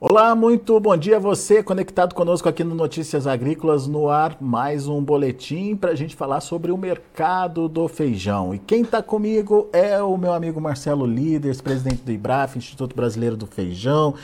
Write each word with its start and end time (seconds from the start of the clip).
Olá, 0.00 0.32
muito 0.32 0.78
bom 0.78 0.96
dia 0.96 1.16
a 1.16 1.18
você 1.18 1.60
conectado 1.60 2.14
conosco 2.14 2.48
aqui 2.48 2.62
no 2.62 2.72
Notícias 2.72 3.26
Agrícolas 3.26 3.88
no 3.88 4.08
ar, 4.08 4.36
mais 4.40 4.86
um 4.86 5.02
boletim 5.02 5.74
para 5.74 5.90
a 5.90 5.94
gente 5.96 6.14
falar 6.14 6.40
sobre 6.40 6.70
o 6.70 6.76
mercado 6.76 7.68
do 7.68 7.88
feijão. 7.88 8.54
E 8.54 8.60
quem 8.60 8.82
está 8.82 9.02
comigo 9.02 9.68
é 9.72 10.00
o 10.00 10.16
meu 10.16 10.32
amigo 10.32 10.60
Marcelo 10.60 11.04
Líderes, 11.04 11.60
presidente 11.60 12.04
do 12.04 12.12
IBRAF, 12.12 12.56
Instituto 12.56 12.94
Brasileiro 12.94 13.36
do 13.36 13.44
Feijão. 13.48 14.14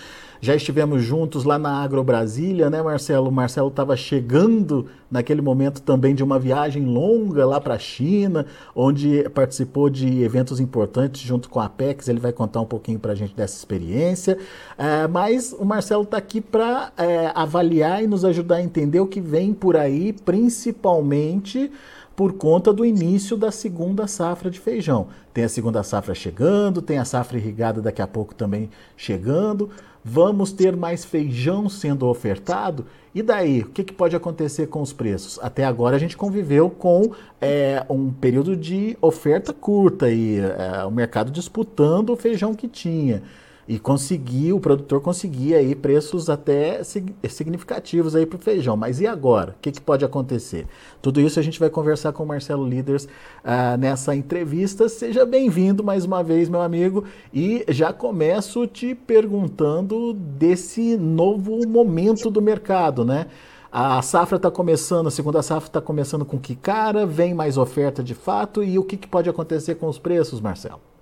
Já 0.44 0.54
estivemos 0.54 1.02
juntos 1.02 1.42
lá 1.42 1.58
na 1.58 1.82
Agro 1.82 2.04
Brasília, 2.04 2.68
né, 2.68 2.82
Marcelo? 2.82 3.30
O 3.30 3.32
Marcelo 3.32 3.68
estava 3.68 3.96
chegando 3.96 4.84
naquele 5.10 5.40
momento 5.40 5.80
também 5.80 6.14
de 6.14 6.22
uma 6.22 6.38
viagem 6.38 6.84
longa 6.84 7.46
lá 7.46 7.58
para 7.58 7.76
a 7.76 7.78
China, 7.78 8.44
onde 8.76 9.26
participou 9.30 9.88
de 9.88 10.22
eventos 10.22 10.60
importantes 10.60 11.22
junto 11.22 11.48
com 11.48 11.60
a 11.60 11.64
Apex. 11.64 12.08
Ele 12.08 12.20
vai 12.20 12.30
contar 12.30 12.60
um 12.60 12.66
pouquinho 12.66 12.98
para 12.98 13.12
a 13.12 13.14
gente 13.14 13.34
dessa 13.34 13.56
experiência. 13.56 14.36
É, 14.76 15.08
mas 15.08 15.56
o 15.58 15.64
Marcelo 15.64 16.02
está 16.02 16.18
aqui 16.18 16.42
para 16.42 16.92
é, 16.98 17.32
avaliar 17.34 18.04
e 18.04 18.06
nos 18.06 18.22
ajudar 18.22 18.56
a 18.56 18.62
entender 18.62 19.00
o 19.00 19.06
que 19.06 19.22
vem 19.22 19.54
por 19.54 19.78
aí, 19.78 20.12
principalmente 20.12 21.72
por 22.14 22.34
conta 22.34 22.70
do 22.70 22.84
início 22.84 23.36
da 23.36 23.50
segunda 23.50 24.06
safra 24.06 24.50
de 24.50 24.60
feijão. 24.60 25.08
Tem 25.32 25.42
a 25.42 25.48
segunda 25.48 25.82
safra 25.82 26.14
chegando, 26.14 26.82
tem 26.82 26.98
a 26.98 27.04
safra 27.04 27.38
irrigada 27.38 27.80
daqui 27.80 28.02
a 28.02 28.06
pouco 28.06 28.34
também 28.34 28.68
chegando. 28.94 29.70
Vamos 30.06 30.52
ter 30.52 30.76
mais 30.76 31.02
feijão 31.02 31.66
sendo 31.66 32.06
ofertado? 32.06 32.84
E 33.14 33.22
daí, 33.22 33.62
o 33.62 33.70
que, 33.70 33.82
que 33.82 33.92
pode 33.92 34.14
acontecer 34.14 34.66
com 34.66 34.82
os 34.82 34.92
preços? 34.92 35.38
Até 35.40 35.64
agora 35.64 35.96
a 35.96 35.98
gente 35.98 36.14
conviveu 36.14 36.68
com 36.68 37.12
é, 37.40 37.86
um 37.88 38.12
período 38.12 38.54
de 38.54 38.98
oferta 39.00 39.50
curta 39.52 40.10
e 40.10 40.38
é, 40.38 40.84
o 40.84 40.90
mercado 40.90 41.30
disputando 41.30 42.10
o 42.10 42.16
feijão 42.16 42.54
que 42.54 42.68
tinha 42.68 43.22
e 43.66 43.78
conseguir, 43.78 44.52
o 44.52 44.60
produtor 44.60 45.00
conseguia 45.00 45.58
aí 45.58 45.74
preços 45.74 46.28
até 46.28 46.82
significativos 46.84 48.14
aí 48.14 48.26
para 48.26 48.36
o 48.36 48.40
feijão. 48.40 48.76
Mas 48.76 49.00
e 49.00 49.06
agora? 49.06 49.52
O 49.52 49.60
que, 49.60 49.72
que, 49.72 49.80
pode 49.80 50.04
acontecer? 50.04 50.66
Tudo 51.00 51.20
isso 51.20 51.38
a 51.38 51.42
gente 51.42 51.58
vai 51.58 51.70
conversar 51.70 52.12
com 52.12 52.22
o 52.22 52.26
Marcelo 52.26 52.68
Líderes 52.68 53.04
uh, 53.04 53.76
nessa 53.78 54.14
entrevista. 54.14 54.88
Seja 54.88 55.24
bem-vindo 55.24 55.82
mais 55.82 56.04
uma 56.04 56.22
vez, 56.22 56.48
meu 56.48 56.60
amigo. 56.60 57.04
E 57.32 57.64
já 57.68 57.92
começo 57.92 58.66
te 58.66 58.94
perguntando 58.94 60.12
desse 60.12 60.96
novo 60.96 61.66
momento 61.66 62.30
do 62.30 62.42
mercado, 62.42 63.04
né? 63.04 63.26
A 63.72 64.00
safra 64.02 64.36
está 64.36 64.52
começando, 64.52 65.08
a 65.08 65.10
segunda 65.10 65.42
safra 65.42 65.68
está 65.68 65.80
começando 65.80 66.24
com 66.24 66.38
que 66.38 66.54
cara? 66.54 67.04
Vem 67.04 67.34
mais 67.34 67.58
oferta 67.58 68.04
de 68.04 68.14
fato? 68.14 68.62
E 68.62 68.78
o 68.78 68.84
que, 68.84 68.96
que 68.96 69.08
pode 69.08 69.28
acontecer 69.28 69.74
com 69.74 69.88
os 69.88 69.98
preços, 69.98 70.40
Marcelo? 70.40 70.93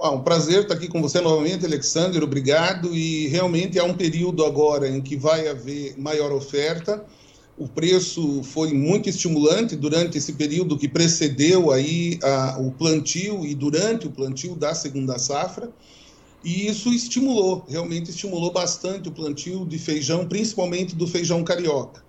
Ah, 0.00 0.10
um 0.10 0.22
prazer 0.22 0.62
estar 0.62 0.74
aqui 0.74 0.88
com 0.88 1.00
você 1.00 1.20
novamente, 1.20 1.64
Alexander. 1.64 2.22
Obrigado. 2.22 2.94
E 2.94 3.28
realmente 3.28 3.78
é 3.78 3.82
um 3.82 3.94
período 3.94 4.44
agora 4.44 4.88
em 4.88 5.00
que 5.00 5.16
vai 5.16 5.48
haver 5.48 5.94
maior 5.98 6.32
oferta. 6.32 7.04
O 7.56 7.68
preço 7.68 8.42
foi 8.42 8.72
muito 8.72 9.08
estimulante 9.08 9.76
durante 9.76 10.18
esse 10.18 10.32
período 10.32 10.76
que 10.76 10.88
precedeu 10.88 11.70
aí 11.70 12.18
a, 12.22 12.58
o 12.58 12.72
plantio 12.72 13.46
e 13.46 13.54
durante 13.54 14.08
o 14.08 14.10
plantio 14.10 14.56
da 14.56 14.74
segunda 14.74 15.18
safra. 15.18 15.70
E 16.42 16.66
isso 16.66 16.92
estimulou, 16.92 17.64
realmente 17.66 18.10
estimulou 18.10 18.52
bastante 18.52 19.08
o 19.08 19.12
plantio 19.12 19.64
de 19.64 19.78
feijão, 19.78 20.26
principalmente 20.26 20.94
do 20.94 21.06
feijão 21.06 21.42
carioca. 21.42 22.03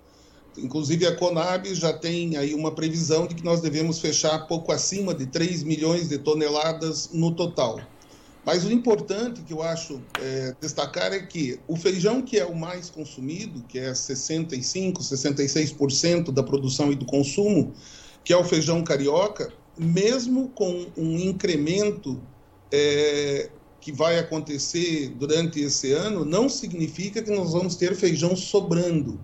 Inclusive, 0.57 1.05
a 1.05 1.15
Conab 1.15 1.73
já 1.75 1.91
tem 1.91 2.37
aí 2.37 2.53
uma 2.53 2.71
previsão 2.71 3.27
de 3.27 3.35
que 3.35 3.43
nós 3.43 3.59
devemos 3.59 3.99
fechar 3.99 4.47
pouco 4.47 4.71
acima 4.71 5.13
de 5.13 5.25
3 5.25 5.63
milhões 5.63 6.07
de 6.07 6.17
toneladas 6.17 7.09
no 7.11 7.31
total. 7.31 7.79
Mas 8.45 8.63
o 8.63 8.71
importante 8.71 9.41
que 9.41 9.51
eu 9.51 9.61
acho 9.61 9.99
é, 10.21 10.55
destacar 10.61 11.11
é 11.11 11.19
que 11.19 11.59
o 11.67 11.75
feijão 11.75 12.21
que 12.21 12.37
é 12.37 12.45
o 12.45 12.55
mais 12.55 12.89
consumido, 12.89 13.63
que 13.67 13.79
é 13.79 13.91
65%, 13.91 14.99
66% 14.99 16.31
da 16.31 16.43
produção 16.43 16.91
e 16.91 16.95
do 16.95 17.05
consumo, 17.05 17.73
que 18.23 18.31
é 18.31 18.37
o 18.37 18.43
feijão 18.43 18.83
carioca, 18.83 19.51
mesmo 19.77 20.49
com 20.49 20.85
um 20.95 21.17
incremento 21.17 22.21
é, 22.71 23.49
que 23.81 23.91
vai 23.91 24.19
acontecer 24.19 25.09
durante 25.09 25.59
esse 25.59 25.91
ano, 25.91 26.23
não 26.23 26.47
significa 26.47 27.21
que 27.21 27.31
nós 27.31 27.51
vamos 27.51 27.75
ter 27.75 27.95
feijão 27.95 28.35
sobrando 28.35 29.19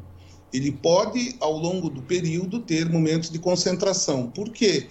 ele 0.53 0.72
pode, 0.72 1.35
ao 1.39 1.57
longo 1.57 1.89
do 1.89 2.01
período, 2.01 2.59
ter 2.59 2.89
momentos 2.89 3.29
de 3.29 3.39
concentração. 3.39 4.29
Por 4.29 4.50
quê? 4.50 4.88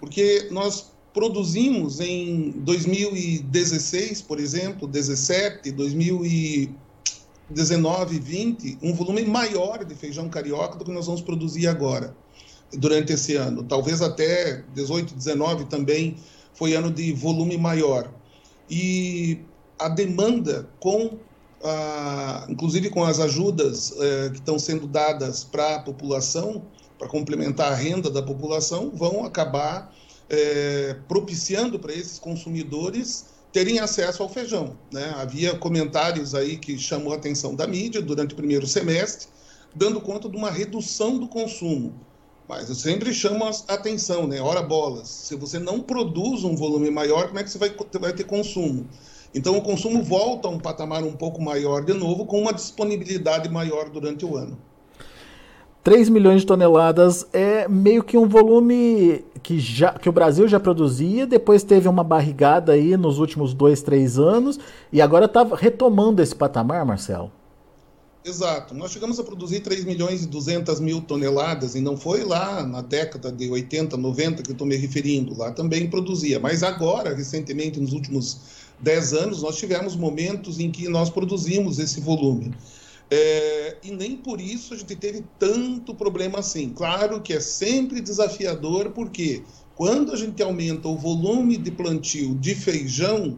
Porque 0.00 0.48
nós 0.50 0.90
produzimos 1.12 2.00
em 2.00 2.52
2016, 2.56 4.22
por 4.22 4.40
exemplo, 4.40 4.88
17, 4.88 5.70
2019, 5.70 8.18
20, 8.18 8.78
um 8.82 8.94
volume 8.94 9.22
maior 9.24 9.84
de 9.84 9.94
feijão 9.94 10.30
carioca 10.30 10.78
do 10.78 10.84
que 10.84 10.90
nós 10.90 11.06
vamos 11.06 11.20
produzir 11.20 11.66
agora, 11.66 12.16
durante 12.72 13.12
esse 13.12 13.36
ano. 13.36 13.62
Talvez 13.62 14.00
até 14.00 14.64
18, 14.74 15.14
19 15.14 15.66
também 15.66 16.16
foi 16.54 16.74
ano 16.74 16.90
de 16.90 17.12
volume 17.12 17.58
maior. 17.58 18.10
E 18.70 19.38
a 19.78 19.90
demanda 19.90 20.66
com 20.80 21.18
ah, 21.64 22.46
inclusive 22.48 22.90
com 22.90 23.04
as 23.04 23.20
ajudas 23.20 23.94
eh, 23.98 24.30
que 24.30 24.38
estão 24.38 24.58
sendo 24.58 24.86
dadas 24.86 25.44
para 25.44 25.76
a 25.76 25.78
população, 25.80 26.62
para 26.98 27.08
complementar 27.08 27.72
a 27.72 27.74
renda 27.74 28.10
da 28.10 28.22
população, 28.22 28.90
vão 28.94 29.24
acabar 29.24 29.94
eh, 30.28 30.96
propiciando 31.06 31.78
para 31.78 31.92
esses 31.92 32.18
consumidores 32.18 33.26
terem 33.52 33.78
acesso 33.78 34.22
ao 34.22 34.28
feijão. 34.28 34.76
Né? 34.90 35.12
Havia 35.16 35.56
comentários 35.56 36.34
aí 36.34 36.56
que 36.56 36.78
chamou 36.78 37.12
a 37.12 37.16
atenção 37.16 37.54
da 37.54 37.66
mídia 37.66 38.00
durante 38.00 38.32
o 38.32 38.36
primeiro 38.36 38.66
semestre, 38.66 39.28
dando 39.74 40.00
conta 40.00 40.28
de 40.28 40.36
uma 40.36 40.50
redução 40.50 41.18
do 41.18 41.28
consumo. 41.28 41.94
Mas 42.48 42.68
eu 42.68 42.74
sempre 42.74 43.14
chamo 43.14 43.44
a 43.44 43.50
atenção, 43.72 44.26
né? 44.26 44.40
Ora 44.40 44.62
bolas, 44.62 45.08
se 45.08 45.36
você 45.36 45.58
não 45.58 45.80
produz 45.80 46.44
um 46.44 46.56
volume 46.56 46.90
maior, 46.90 47.28
como 47.28 47.38
é 47.38 47.44
que 47.44 47.50
você 47.50 47.58
vai, 47.58 47.74
vai 48.00 48.12
ter 48.12 48.24
consumo? 48.24 48.88
Então, 49.34 49.56
o 49.56 49.62
consumo 49.62 50.02
volta 50.02 50.48
a 50.48 50.50
um 50.50 50.58
patamar 50.58 51.02
um 51.02 51.12
pouco 51.12 51.40
maior 51.40 51.84
de 51.84 51.94
novo, 51.94 52.26
com 52.26 52.40
uma 52.40 52.52
disponibilidade 52.52 53.48
maior 53.48 53.88
durante 53.88 54.24
o 54.24 54.36
ano. 54.36 54.58
3 55.82 56.08
milhões 56.10 56.42
de 56.42 56.46
toneladas 56.46 57.26
é 57.32 57.66
meio 57.66 58.04
que 58.04 58.16
um 58.16 58.28
volume 58.28 59.24
que, 59.42 59.58
já, 59.58 59.92
que 59.92 60.08
o 60.08 60.12
Brasil 60.12 60.46
já 60.46 60.60
produzia, 60.60 61.26
depois 61.26 61.64
teve 61.64 61.88
uma 61.88 62.04
barrigada 62.04 62.72
aí 62.72 62.96
nos 62.96 63.18
últimos 63.18 63.52
dois, 63.52 63.82
três 63.82 64.16
anos, 64.16 64.60
e 64.92 65.00
agora 65.00 65.24
está 65.24 65.42
retomando 65.42 66.22
esse 66.22 66.36
patamar, 66.36 66.84
Marcelo. 66.86 67.32
Exato. 68.24 68.72
Nós 68.72 68.92
chegamos 68.92 69.18
a 69.18 69.24
produzir 69.24 69.60
3 69.60 69.84
milhões 69.84 70.22
e 70.22 70.28
200 70.28 70.78
mil 70.78 71.00
toneladas, 71.00 71.74
e 71.74 71.80
não 71.80 71.96
foi 71.96 72.22
lá 72.22 72.64
na 72.64 72.80
década 72.80 73.32
de 73.32 73.50
80, 73.50 73.96
90 73.96 74.42
que 74.44 74.50
eu 74.50 74.52
estou 74.52 74.66
me 74.66 74.76
referindo, 74.76 75.36
lá 75.36 75.50
também 75.50 75.90
produzia. 75.90 76.38
Mas 76.38 76.62
agora, 76.62 77.12
recentemente, 77.12 77.80
nos 77.80 77.92
últimos 77.92 78.61
10 78.82 79.12
anos, 79.12 79.42
nós 79.42 79.56
tivemos 79.56 79.94
momentos 79.94 80.58
em 80.58 80.70
que 80.70 80.88
nós 80.88 81.08
produzimos 81.08 81.78
esse 81.78 82.00
volume. 82.00 82.52
É, 83.08 83.76
e 83.82 83.90
nem 83.90 84.16
por 84.16 84.40
isso 84.40 84.74
a 84.74 84.76
gente 84.76 84.96
teve 84.96 85.22
tanto 85.38 85.94
problema 85.94 86.40
assim. 86.40 86.70
Claro 86.70 87.20
que 87.20 87.32
é 87.32 87.40
sempre 87.40 88.00
desafiador, 88.00 88.90
porque 88.90 89.42
quando 89.76 90.12
a 90.12 90.16
gente 90.16 90.42
aumenta 90.42 90.88
o 90.88 90.96
volume 90.96 91.56
de 91.56 91.70
plantio 91.70 92.34
de 92.34 92.54
feijão, 92.54 93.36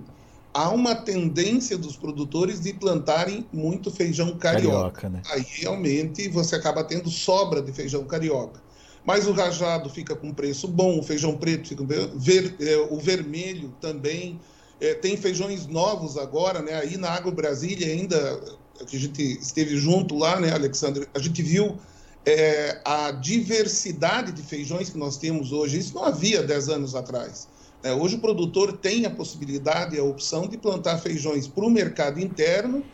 há 0.55 0.71
uma 0.71 0.95
tendência 0.95 1.77
dos 1.77 1.97
produtores 1.97 2.61
de 2.61 2.73
plantarem 2.73 3.45
muito 3.53 3.91
feijão 3.91 4.39
carioca. 4.39 4.93
carioca 4.93 5.09
né? 5.09 5.23
Aí 5.31 5.45
realmente 5.61 6.29
você 6.29 6.55
acaba 6.55 6.85
tendo 6.85 7.11
sobra 7.11 7.61
de 7.61 7.73
feijão 7.73 8.05
carioca. 8.05 8.63
Mas 9.05 9.27
o 9.27 9.33
rajado 9.33 9.91
fica 9.91 10.15
com 10.15 10.33
preço 10.33 10.67
bom, 10.67 10.99
o 10.99 11.03
feijão 11.03 11.37
preto 11.37 11.69
fica 11.69 11.85
ver, 12.15 12.55
é, 12.61 12.77
o 12.91 12.99
vermelho 12.99 13.75
também 13.81 14.41
é, 14.85 14.95
tem 14.95 15.17
feijões 15.17 15.67
novos 15.67 16.19
agora, 16.19 16.61
né? 16.61 16.75
Aí 16.75 16.97
na 16.97 17.11
Agro 17.11 17.33
Brasília 17.33 17.87
ainda, 17.87 18.41
que 18.87 18.97
a 18.97 19.01
gente 19.01 19.23
esteve 19.23 19.77
junto 19.79 20.15
lá, 20.15 20.39
né, 20.39 20.53
Alexandre? 20.53 21.09
A 21.15 21.19
gente 21.19 21.43
viu 21.43 21.79
é, 22.27 22.81
a 22.85 23.11
diversidade 23.11 24.33
de 24.33 24.43
feijões 24.43 24.91
que 24.91 24.99
nós 24.99 25.17
temos 25.17 25.53
hoje. 25.53 25.79
Isso 25.79 25.95
não 25.95 26.05
havia 26.05 26.43
10 26.43 26.69
anos 26.69 26.95
atrás. 26.95 27.49
Né? 27.83 27.93
Hoje 27.95 28.17
o 28.17 28.19
produtor 28.19 28.77
tem 28.77 29.07
a 29.07 29.11
possibilidade, 29.11 29.99
a 29.99 30.05
opção 30.05 30.47
de 30.47 30.59
plantar 30.59 30.99
feijões 30.99 31.49
para 31.49 31.65
o 31.65 31.71
mercado 31.71 32.21
interno 32.21 32.85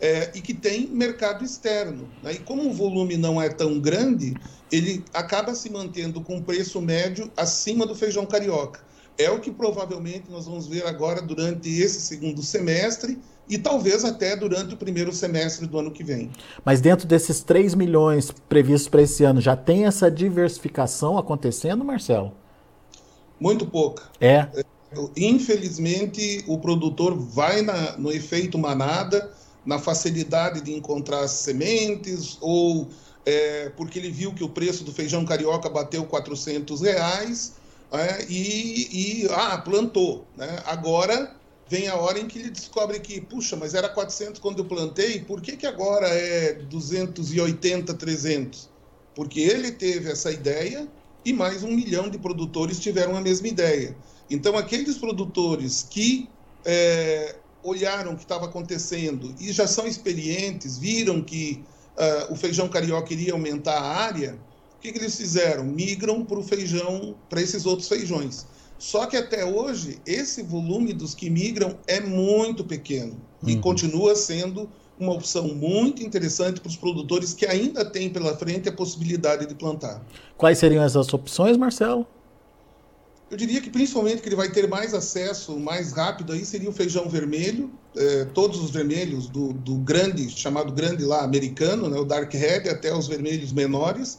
é, 0.00 0.30
e 0.34 0.40
que 0.42 0.52
tem 0.52 0.86
mercado 0.86 1.44
externo. 1.44 2.08
Né? 2.22 2.34
E 2.34 2.38
como 2.38 2.68
o 2.68 2.72
volume 2.74 3.16
não 3.16 3.40
é 3.40 3.48
tão 3.48 3.80
grande, 3.80 4.34
ele 4.70 5.02
acaba 5.14 5.54
se 5.54 5.70
mantendo 5.70 6.20
com 6.20 6.42
preço 6.42 6.80
médio 6.80 7.30
acima 7.36 7.86
do 7.86 7.94
feijão 7.94 8.26
carioca 8.26 8.87
é 9.18 9.28
o 9.30 9.40
que 9.40 9.50
provavelmente 9.50 10.30
nós 10.30 10.46
vamos 10.46 10.68
ver 10.68 10.86
agora 10.86 11.20
durante 11.20 11.68
esse 11.68 12.00
segundo 12.00 12.40
semestre 12.40 13.18
e 13.48 13.58
talvez 13.58 14.04
até 14.04 14.36
durante 14.36 14.74
o 14.74 14.76
primeiro 14.76 15.12
semestre 15.12 15.66
do 15.66 15.78
ano 15.78 15.90
que 15.90 16.04
vem. 16.04 16.30
Mas 16.64 16.80
dentro 16.80 17.06
desses 17.06 17.40
3 17.40 17.74
milhões 17.74 18.30
previstos 18.48 18.88
para 18.88 19.02
esse 19.02 19.24
ano, 19.24 19.40
já 19.40 19.56
tem 19.56 19.86
essa 19.86 20.08
diversificação 20.08 21.18
acontecendo, 21.18 21.84
Marcelo? 21.84 22.32
Muito 23.40 23.66
pouca. 23.66 24.04
É. 24.20 24.46
Infelizmente, 25.16 26.44
o 26.46 26.58
produtor 26.58 27.16
vai 27.16 27.62
na, 27.62 27.96
no 27.98 28.12
efeito 28.12 28.56
manada, 28.56 29.32
na 29.66 29.78
facilidade 29.78 30.60
de 30.60 30.72
encontrar 30.72 31.26
sementes 31.26 32.38
ou 32.40 32.88
é, 33.26 33.70
porque 33.76 33.98
ele 33.98 34.10
viu 34.10 34.32
que 34.32 34.44
o 34.44 34.48
preço 34.48 34.84
do 34.84 34.92
feijão 34.92 35.24
carioca 35.24 35.68
bateu 35.68 36.04
400 36.04 36.80
reais 36.80 37.57
é, 37.92 38.24
e, 38.28 39.22
e, 39.22 39.28
ah, 39.30 39.58
plantou. 39.58 40.26
Né? 40.36 40.62
Agora 40.66 41.34
vem 41.68 41.88
a 41.88 41.96
hora 41.96 42.18
em 42.18 42.26
que 42.26 42.38
ele 42.38 42.50
descobre 42.50 42.98
que, 43.00 43.20
puxa, 43.20 43.56
mas 43.56 43.74
era 43.74 43.88
400 43.88 44.40
quando 44.40 44.58
eu 44.58 44.64
plantei, 44.64 45.20
por 45.20 45.40
que, 45.40 45.56
que 45.56 45.66
agora 45.66 46.08
é 46.08 46.54
280, 46.54 47.94
300? 47.94 48.68
Porque 49.14 49.40
ele 49.40 49.72
teve 49.72 50.10
essa 50.10 50.30
ideia 50.30 50.88
e 51.24 51.32
mais 51.32 51.62
um 51.62 51.72
milhão 51.72 52.08
de 52.08 52.18
produtores 52.18 52.78
tiveram 52.78 53.16
a 53.16 53.20
mesma 53.20 53.48
ideia. 53.48 53.96
Então, 54.30 54.56
aqueles 54.56 54.96
produtores 54.96 55.86
que 55.88 56.28
é, 56.64 57.36
olharam 57.62 58.12
o 58.12 58.16
que 58.16 58.22
estava 58.22 58.46
acontecendo 58.46 59.34
e 59.40 59.52
já 59.52 59.66
são 59.66 59.86
experientes, 59.86 60.78
viram 60.78 61.22
que 61.22 61.64
uh, 61.96 62.32
o 62.32 62.36
feijão 62.36 62.68
carioca 62.68 63.12
iria 63.12 63.32
aumentar 63.32 63.78
a 63.78 63.96
área, 63.96 64.38
que, 64.92 64.98
que 64.98 65.04
eles 65.04 65.16
fizeram? 65.16 65.64
Migram 65.64 66.24
para 66.24 66.38
o 66.38 66.42
feijão, 66.42 67.14
para 67.28 67.40
esses 67.40 67.66
outros 67.66 67.88
feijões. 67.88 68.46
Só 68.78 69.06
que 69.06 69.16
até 69.16 69.44
hoje, 69.44 69.98
esse 70.06 70.42
volume 70.42 70.92
dos 70.92 71.14
que 71.14 71.28
migram 71.28 71.76
é 71.86 72.00
muito 72.00 72.64
pequeno 72.64 73.20
uhum. 73.42 73.50
e 73.50 73.56
continua 73.56 74.14
sendo 74.14 74.68
uma 74.98 75.12
opção 75.12 75.48
muito 75.48 76.02
interessante 76.02 76.60
para 76.60 76.68
os 76.68 76.76
produtores 76.76 77.32
que 77.32 77.46
ainda 77.46 77.84
têm 77.84 78.10
pela 78.10 78.36
frente 78.36 78.68
a 78.68 78.72
possibilidade 78.72 79.46
de 79.46 79.54
plantar. 79.54 80.04
Quais 80.36 80.58
seriam 80.58 80.82
essas 80.82 81.12
opções, 81.12 81.56
Marcelo? 81.56 82.06
Eu 83.30 83.36
diria 83.36 83.60
que 83.60 83.68
principalmente 83.68 84.22
que 84.22 84.28
ele 84.28 84.36
vai 84.36 84.50
ter 84.50 84.66
mais 84.66 84.94
acesso 84.94 85.58
mais 85.58 85.92
rápido 85.92 86.32
aí 86.32 86.44
seria 86.46 86.70
o 86.70 86.72
feijão 86.72 87.08
vermelho, 87.08 87.70
é, 87.94 88.24
todos 88.26 88.58
os 88.62 88.70
vermelhos 88.70 89.28
do, 89.28 89.52
do, 89.52 89.74
grande, 89.76 90.30
chamado 90.30 90.72
grande 90.72 91.04
lá 91.04 91.22
americano, 91.22 91.88
né, 91.88 91.98
o 91.98 92.04
dark 92.04 92.32
red, 92.32 92.68
até 92.70 92.94
os 92.94 93.06
vermelhos 93.06 93.52
menores, 93.52 94.18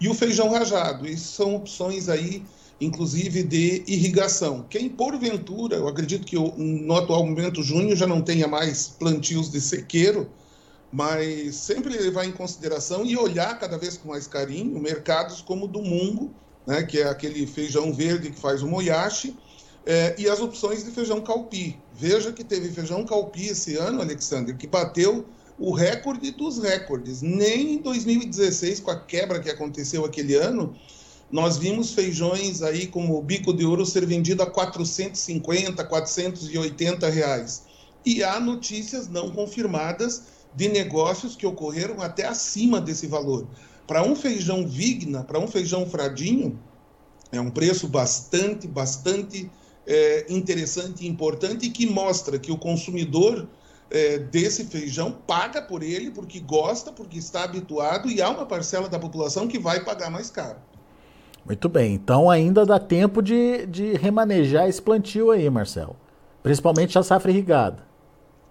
e 0.00 0.08
o 0.08 0.14
feijão 0.14 0.50
rajado. 0.50 1.06
Isso 1.06 1.34
são 1.34 1.54
opções 1.54 2.08
aí, 2.08 2.42
inclusive 2.80 3.42
de 3.42 3.84
irrigação. 3.86 4.64
Quem 4.68 4.88
porventura, 4.88 5.76
eu 5.76 5.86
acredito 5.86 6.26
que 6.26 6.36
no 6.36 6.96
atual 6.96 7.26
momento 7.26 7.62
junho 7.62 7.94
já 7.94 8.06
não 8.06 8.22
tenha 8.22 8.48
mais 8.48 8.88
plantios 8.88 9.50
de 9.50 9.60
sequeiro, 9.60 10.30
mas 10.90 11.54
sempre 11.54 11.96
levar 11.96 12.24
em 12.24 12.32
consideração 12.32 13.04
e 13.04 13.16
olhar 13.16 13.58
cada 13.58 13.78
vez 13.78 13.96
com 13.96 14.08
mais 14.08 14.26
carinho 14.26 14.80
mercados 14.80 15.40
como 15.40 15.66
o 15.66 15.68
do 15.68 15.82
Mungo, 15.82 16.32
né, 16.66 16.82
que 16.82 16.98
é 16.98 17.08
aquele 17.08 17.46
feijão 17.46 17.92
verde 17.92 18.30
que 18.30 18.40
faz 18.40 18.62
o 18.62 18.66
moyashi, 18.66 19.36
é, 19.86 20.14
e 20.18 20.28
as 20.28 20.40
opções 20.40 20.84
de 20.84 20.90
feijão 20.90 21.20
calpi. 21.20 21.78
Veja 21.94 22.32
que 22.32 22.44
teve 22.44 22.70
feijão 22.70 23.04
calpi 23.04 23.46
esse 23.46 23.76
ano, 23.76 24.00
Alexandre, 24.00 24.54
que 24.54 24.66
bateu 24.66 25.26
o 25.60 25.72
recorde 25.72 26.30
dos 26.30 26.58
recordes. 26.58 27.20
Nem 27.20 27.74
em 27.74 27.78
2016, 27.78 28.80
com 28.80 28.90
a 28.90 28.98
quebra 28.98 29.38
que 29.38 29.50
aconteceu 29.50 30.04
aquele 30.04 30.34
ano, 30.34 30.74
nós 31.30 31.58
vimos 31.58 31.92
feijões 31.92 32.62
aí 32.62 32.86
como 32.86 33.16
o 33.16 33.22
bico 33.22 33.52
de 33.52 33.64
ouro 33.64 33.84
ser 33.84 34.06
vendido 34.06 34.42
a 34.42 34.50
450, 34.50 35.84
480 35.84 37.08
reais. 37.10 37.64
E 38.04 38.24
há 38.24 38.40
notícias 38.40 39.06
não 39.06 39.30
confirmadas 39.30 40.22
de 40.56 40.66
negócios 40.68 41.36
que 41.36 41.46
ocorreram 41.46 42.00
até 42.00 42.26
acima 42.26 42.80
desse 42.80 43.06
valor 43.06 43.46
para 43.86 44.04
um 44.04 44.14
feijão 44.14 44.66
Vigna, 44.66 45.24
para 45.24 45.40
um 45.40 45.48
feijão 45.48 45.84
Fradinho, 45.84 46.56
é 47.32 47.40
um 47.40 47.50
preço 47.50 47.88
bastante, 47.88 48.68
bastante 48.68 49.50
é, 49.84 50.26
interessante 50.28 51.04
e 51.04 51.08
importante 51.08 51.68
que 51.70 51.86
mostra 51.86 52.38
que 52.38 52.52
o 52.52 52.56
consumidor 52.56 53.48
é, 53.90 54.18
desse 54.18 54.64
feijão 54.64 55.12
paga 55.12 55.60
por 55.60 55.82
ele 55.82 56.10
porque 56.10 56.40
gosta, 56.40 56.92
porque 56.92 57.18
está 57.18 57.44
habituado 57.44 58.08
e 58.08 58.22
há 58.22 58.30
uma 58.30 58.46
parcela 58.46 58.88
da 58.88 58.98
população 58.98 59.48
que 59.48 59.58
vai 59.58 59.80
pagar 59.84 60.10
mais 60.10 60.30
caro. 60.30 60.58
Muito 61.44 61.68
bem, 61.68 61.94
então 61.94 62.30
ainda 62.30 62.66
dá 62.66 62.78
tempo 62.78 63.22
de, 63.22 63.66
de 63.66 63.94
remanejar 63.94 64.68
esse 64.68 64.80
plantio 64.80 65.30
aí, 65.30 65.48
Marcelo. 65.48 65.96
Principalmente 66.42 66.98
a 66.98 67.02
safra 67.02 67.30
irrigada. 67.30 67.88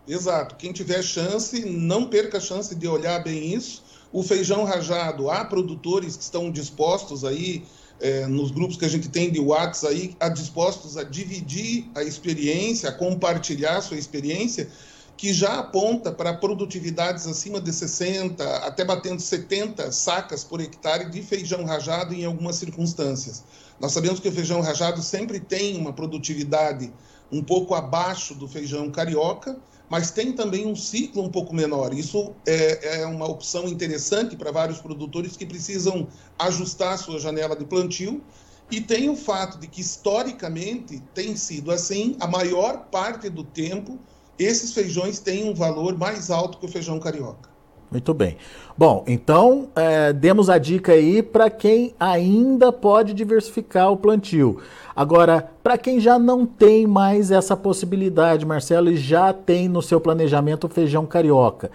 Exato. 0.07 0.55
Quem 0.55 0.73
tiver 0.73 1.03
chance, 1.03 1.63
não 1.65 2.07
perca 2.07 2.37
a 2.39 2.41
chance 2.41 2.75
de 2.75 2.87
olhar 2.87 3.23
bem 3.23 3.53
isso 3.53 3.83
o 4.11 4.23
feijão 4.23 4.63
rajado, 4.63 5.29
há 5.29 5.45
produtores 5.45 6.17
que 6.17 6.23
estão 6.23 6.51
dispostos 6.51 7.23
aí, 7.23 7.63
é, 8.01 8.25
nos 8.25 8.49
grupos 8.49 8.77
que 8.77 8.85
a 8.85 8.89
gente 8.89 9.09
tem 9.09 9.29
de 9.29 9.39
WhatsApp 9.39 9.93
aí, 9.93 10.15
a 10.19 10.29
dispostos 10.29 10.97
a 10.97 11.03
dividir 11.03 11.85
a 11.93 12.01
experiência, 12.01 12.89
a 12.89 12.91
compartilhar 12.91 13.77
a 13.77 13.81
sua 13.81 13.97
experiência, 13.97 14.69
que 15.19 15.33
já 15.33 15.59
aponta 15.59 16.13
para 16.13 16.33
produtividades 16.33 17.27
acima 17.27 17.59
de 17.59 17.73
60, 17.73 18.41
até 18.59 18.85
batendo 18.85 19.21
70 19.21 19.91
sacas 19.91 20.45
por 20.45 20.61
hectare 20.61 21.09
de 21.09 21.21
feijão 21.21 21.65
rajado 21.65 22.13
em 22.13 22.23
algumas 22.23 22.55
circunstâncias. 22.55 23.43
Nós 23.81 23.91
sabemos 23.91 24.21
que 24.21 24.29
o 24.29 24.31
feijão 24.31 24.61
rajado 24.61 25.01
sempre 25.01 25.41
tem 25.41 25.75
uma 25.75 25.91
produtividade 25.91 26.89
um 27.29 27.43
pouco 27.43 27.75
abaixo 27.75 28.33
do 28.33 28.47
feijão 28.47 28.89
carioca, 28.89 29.59
mas 29.89 30.09
tem 30.09 30.31
também 30.31 30.65
um 30.65 30.73
ciclo 30.73 31.21
um 31.21 31.29
pouco 31.29 31.53
menor. 31.53 31.93
Isso 31.93 32.31
é, 32.47 33.01
é 33.01 33.05
uma 33.05 33.27
opção 33.27 33.67
interessante 33.67 34.37
para 34.37 34.53
vários 34.53 34.79
produtores 34.79 35.35
que 35.35 35.45
precisam 35.45 36.07
ajustar 36.39 36.97
sua 36.97 37.19
janela 37.19 37.57
de 37.57 37.65
plantio. 37.65 38.23
E 38.71 38.79
tem 38.79 39.09
o 39.09 39.17
fato 39.17 39.59
de 39.59 39.67
que, 39.67 39.81
historicamente, 39.81 41.03
tem 41.13 41.35
sido 41.35 41.71
assim, 41.71 42.15
a 42.21 42.27
maior 42.27 42.85
parte 42.85 43.27
do 43.29 43.43
tempo, 43.43 43.99
esses 44.39 44.73
feijões 44.73 45.19
têm 45.19 45.49
um 45.49 45.53
valor 45.53 45.97
mais 45.97 46.31
alto 46.31 46.57
que 46.57 46.65
o 46.65 46.69
feijão 46.69 46.99
carioca. 46.99 47.49
Muito 47.91 48.13
bem. 48.13 48.37
Bom, 48.77 49.03
então 49.07 49.69
é, 49.75 50.13
demos 50.13 50.49
a 50.49 50.59
dica 50.59 50.93
aí 50.93 51.23
para 51.23 51.49
quem 51.49 51.93
ainda 51.99 52.71
pode 52.71 53.13
diversificar 53.13 53.91
o 53.91 53.97
plantio. 53.97 54.59
Agora, 54.95 55.49
para 55.63 55.77
quem 55.77 55.99
já 55.99 56.19
não 56.19 56.45
tem 56.45 56.85
mais 56.85 57.31
essa 57.31 57.57
possibilidade, 57.57 58.45
Marcelo, 58.45 58.91
e 58.91 58.97
já 58.97 59.33
tem 59.33 59.67
no 59.67 59.81
seu 59.81 59.99
planejamento 59.99 60.65
o 60.65 60.69
feijão 60.69 61.05
carioca, 61.05 61.71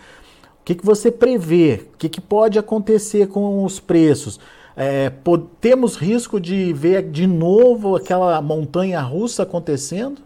o 0.61 0.65
que, 0.65 0.77
que 0.77 0.87
você 0.87 1.11
prevê? 1.11 1.87
O 1.95 1.99
que, 1.99 2.09
que 2.09 2.21
pode 2.21 2.59
acontecer 2.59 3.27
com 3.27 3.65
os 3.65 3.81
preços? 3.81 4.39
É, 4.77 5.13
temos 5.61 5.97
risco 5.97 6.41
de 6.41 6.73
ver 6.73 7.11
de 7.11 7.27
novo 7.27 7.97
aquela 7.97 8.41
montanha 8.41 9.01
russa 9.01 9.43
acontecendo? 9.43 10.23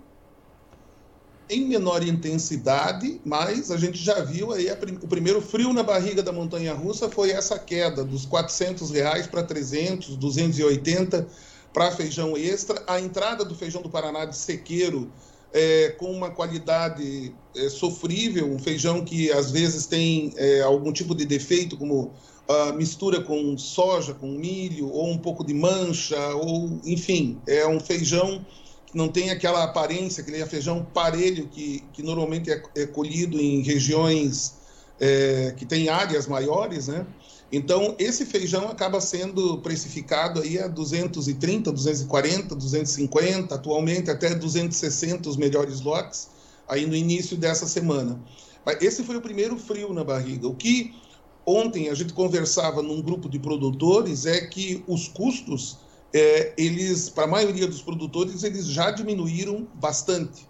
Em 1.50 1.66
menor 1.66 2.02
intensidade, 2.02 3.20
mas 3.24 3.70
a 3.70 3.76
gente 3.76 3.98
já 3.98 4.22
viu 4.22 4.52
aí 4.52 4.68
o 5.02 5.08
primeiro 5.08 5.40
frio 5.40 5.72
na 5.72 5.82
barriga 5.82 6.22
da 6.22 6.32
montanha 6.32 6.74
russa 6.74 7.08
foi 7.08 7.30
essa 7.30 7.58
queda 7.58 8.04
dos 8.04 8.26
400 8.26 8.90
reais 8.90 9.26
para 9.26 9.42
300, 9.42 10.16
280 10.16 11.26
para 11.72 11.90
feijão 11.90 12.36
extra, 12.36 12.82
a 12.86 13.00
entrada 13.00 13.44
do 13.44 13.54
feijão 13.54 13.80
do 13.80 13.88
Paraná 13.88 14.24
de 14.24 14.36
sequeiro 14.36 15.10
é, 15.52 15.90
com 15.98 16.10
uma 16.10 16.30
qualidade 16.30 17.34
é, 17.56 17.68
sofrível, 17.68 18.50
um 18.50 18.58
feijão 18.58 19.04
que 19.04 19.30
às 19.32 19.50
vezes 19.50 19.86
tem 19.86 20.32
é, 20.36 20.60
algum 20.60 20.92
tipo 20.92 21.14
de 21.14 21.24
defeito, 21.24 21.76
como 21.76 22.12
uh, 22.48 22.74
mistura 22.74 23.20
com 23.20 23.56
soja, 23.56 24.14
com 24.14 24.28
milho, 24.28 24.90
ou 24.90 25.10
um 25.10 25.18
pouco 25.18 25.44
de 25.44 25.54
mancha, 25.54 26.18
ou 26.34 26.80
enfim, 26.84 27.40
é 27.46 27.66
um 27.66 27.78
feijão 27.78 28.44
não 28.94 29.08
tem 29.08 29.30
aquela 29.30 29.64
aparência, 29.64 30.22
aquele 30.22 30.44
feijão 30.46 30.86
parelho 30.94 31.48
que, 31.48 31.84
que 31.92 32.02
normalmente 32.02 32.50
é, 32.50 32.62
é 32.76 32.86
colhido 32.86 33.38
em 33.40 33.62
regiões 33.62 34.54
é, 34.98 35.54
que 35.56 35.66
têm 35.66 35.88
áreas 35.88 36.26
maiores, 36.26 36.88
né? 36.88 37.06
Então, 37.50 37.94
esse 37.98 38.26
feijão 38.26 38.68
acaba 38.68 39.00
sendo 39.00 39.58
precificado 39.58 40.40
aí 40.40 40.58
a 40.58 40.68
230, 40.68 41.72
240, 41.72 42.54
250, 42.54 43.54
atualmente 43.54 44.10
até 44.10 44.34
260 44.34 45.30
os 45.30 45.36
melhores 45.36 45.80
lotes, 45.80 46.28
aí 46.68 46.86
no 46.86 46.94
início 46.94 47.36
dessa 47.38 47.66
semana. 47.66 48.20
Esse 48.82 49.02
foi 49.02 49.16
o 49.16 49.22
primeiro 49.22 49.58
frio 49.58 49.94
na 49.94 50.04
barriga. 50.04 50.46
O 50.46 50.54
que 50.54 50.94
ontem 51.46 51.88
a 51.88 51.94
gente 51.94 52.12
conversava 52.12 52.82
num 52.82 53.00
grupo 53.00 53.30
de 53.30 53.38
produtores 53.38 54.26
é 54.26 54.42
que 54.42 54.84
os 54.86 55.08
custos 55.08 55.78
é, 56.12 56.52
eles, 56.56 57.08
para 57.08 57.24
a 57.24 57.28
maioria 57.28 57.66
dos 57.66 57.82
produtores, 57.82 58.42
eles 58.42 58.66
já 58.66 58.90
diminuíram 58.90 59.66
bastante 59.74 60.48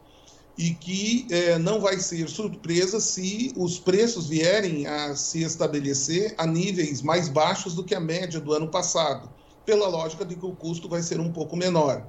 e 0.59 0.75
que 0.75 1.27
é, 1.31 1.57
não 1.57 1.81
vai 1.81 2.01
ser 2.01 2.29
surpresa 2.29 2.99
se 2.99 3.53
os 3.57 3.79
preços 3.79 4.27
vierem 4.27 4.89
a 4.89 5.15
se 5.15 5.43
estabelecer 5.45 6.35
a 6.37 6.45
níveis 6.45 7.01
mais 7.01 7.29
baixos 7.29 7.75
do 7.75 7.85
que 7.85 7.95
a 7.95 8.01
média 8.01 8.41
do 8.41 8.53
ano 8.53 8.67
passado, 8.67 9.31
pela 9.65 9.87
lógica 9.87 10.25
de 10.25 10.35
que 10.35 10.45
o 10.45 10.57
custo 10.57 10.89
vai 10.89 11.01
ser 11.01 11.21
um 11.21 11.33
pouco 11.33 11.57
menor. 11.57 12.05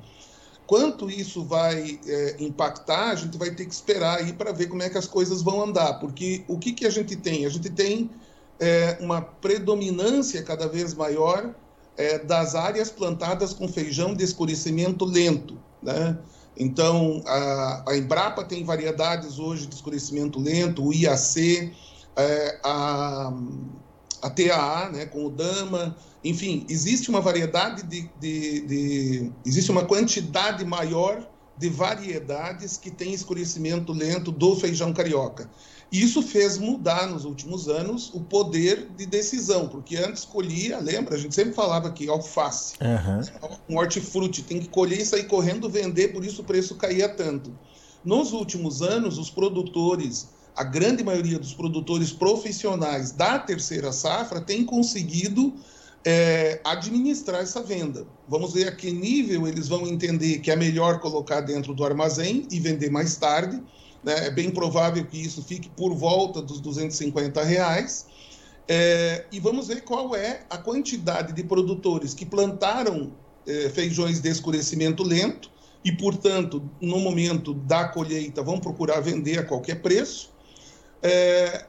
Quanto 0.65 1.09
isso 1.09 1.43
vai 1.43 1.99
é, 2.07 2.37
impactar, 2.39 3.11
a 3.11 3.15
gente 3.15 3.37
vai 3.37 3.51
ter 3.51 3.65
que 3.65 3.73
esperar 3.73 4.17
aí 4.17 4.33
para 4.33 4.51
ver 4.51 4.67
como 4.67 4.81
é 4.81 4.89
que 4.89 4.97
as 4.97 5.07
coisas 5.07 5.43
vão 5.43 5.61
andar, 5.61 5.99
porque 5.99 6.43
o 6.47 6.57
que, 6.57 6.73
que 6.73 6.87
a 6.87 6.89
gente 6.89 7.15
tem? 7.15 7.45
A 7.45 7.49
gente 7.49 7.69
tem 7.69 8.09
é, 8.59 8.97
uma 8.99 9.21
predominância 9.21 10.41
cada 10.41 10.67
vez 10.67 10.95
maior 10.95 11.53
é, 11.99 12.17
das 12.17 12.55
áreas 12.55 12.89
plantadas 12.89 13.53
com 13.53 13.67
feijão 13.67 14.13
de 14.13 14.23
escurecimento 14.23 15.03
lento. 15.03 15.59
Né? 15.83 16.17
Então, 16.57 17.21
a, 17.27 17.83
a 17.89 17.97
Embrapa 17.97 18.45
tem 18.45 18.63
variedades 18.63 19.37
hoje 19.37 19.67
de 19.67 19.75
escurecimento 19.75 20.39
lento, 20.39 20.81
o 20.81 20.93
IAC, 20.93 21.73
é, 22.15 22.59
a, 22.63 23.33
a 24.21 24.29
TAA, 24.29 24.89
né, 24.93 25.05
com 25.07 25.25
o 25.25 25.29
Dama, 25.29 25.95
enfim, 26.23 26.65
existe 26.69 27.09
uma 27.09 27.19
variedade 27.19 27.83
de, 27.83 28.09
de, 28.17 28.61
de, 28.61 29.31
existe 29.45 29.69
uma 29.69 29.83
quantidade 29.83 30.63
maior 30.63 31.27
de 31.57 31.69
variedades 31.69 32.77
que 32.77 32.89
tem 32.89 33.13
escurecimento 33.13 33.91
lento 33.91 34.31
do 34.31 34.55
feijão 34.55 34.93
carioca. 34.93 35.49
Isso 35.91 36.21
fez 36.21 36.57
mudar 36.59 37.07
nos 37.07 37.25
últimos 37.25 37.67
anos 37.67 38.11
o 38.13 38.19
poder 38.19 38.89
de 38.95 39.07
decisão, 39.07 39.67
porque 39.67 39.97
antes 39.97 40.23
colhia, 40.23 40.77
lembra? 40.77 41.15
A 41.15 41.17
gente 41.17 41.33
sempre 41.33 41.53
falava 41.53 41.91
que 41.91 42.07
alface, 42.07 42.75
uhum. 42.79 43.49
um 43.69 43.77
hortifruti, 43.79 44.43
tem 44.43 44.59
que 44.59 44.69
colher 44.69 44.99
e 44.99 45.05
sair 45.05 45.23
correndo 45.23 45.67
vender, 45.67 46.09
por 46.09 46.23
isso 46.23 46.41
o 46.41 46.45
preço 46.45 46.75
caía 46.75 47.09
tanto. 47.09 47.51
Nos 48.05 48.33
últimos 48.33 48.83
anos, 48.83 49.17
os 49.17 49.31
produtores, 49.31 50.29
a 50.55 50.63
grande 50.63 51.03
maioria 51.03 51.39
dos 51.39 51.55
produtores 51.55 52.11
profissionais 52.11 53.11
da 53.11 53.39
terceira 53.39 53.91
safra 53.91 54.39
tem 54.39 54.63
conseguido 54.63 55.55
é, 56.05 56.61
administrar 56.63 57.41
essa 57.41 57.63
venda. 57.63 58.05
Vamos 58.27 58.53
ver 58.53 58.67
a 58.67 58.71
que 58.71 58.91
nível 58.91 59.47
eles 59.47 59.67
vão 59.67 59.87
entender 59.87 60.37
que 60.37 60.51
é 60.51 60.55
melhor 60.55 60.99
colocar 60.99 61.41
dentro 61.41 61.73
do 61.73 61.83
armazém 61.83 62.47
e 62.51 62.59
vender 62.59 62.91
mais 62.91 63.17
tarde 63.17 63.61
né? 64.03 64.27
É 64.27 64.31
bem 64.31 64.49
provável 64.49 65.05
que 65.05 65.17
isso 65.17 65.43
fique 65.43 65.69
por 65.69 65.93
volta 65.93 66.41
dos 66.41 66.59
250 66.59 67.43
reais. 67.43 68.05
É, 68.67 69.25
e 69.31 69.39
vamos 69.39 69.67
ver 69.67 69.81
qual 69.81 70.15
é 70.15 70.45
a 70.49 70.57
quantidade 70.57 71.33
de 71.33 71.43
produtores 71.43 72.13
que 72.13 72.25
plantaram 72.25 73.11
é, 73.47 73.69
feijões 73.69 74.19
de 74.19 74.29
escurecimento 74.29 75.01
lento 75.01 75.49
e, 75.83 75.91
portanto, 75.91 76.61
no 76.79 76.99
momento 76.99 77.53
da 77.53 77.87
colheita, 77.87 78.43
vão 78.43 78.59
procurar 78.59 78.99
vender 78.99 79.39
a 79.39 79.43
qualquer 79.43 79.81
preço. 79.81 80.31
É, 81.01 81.65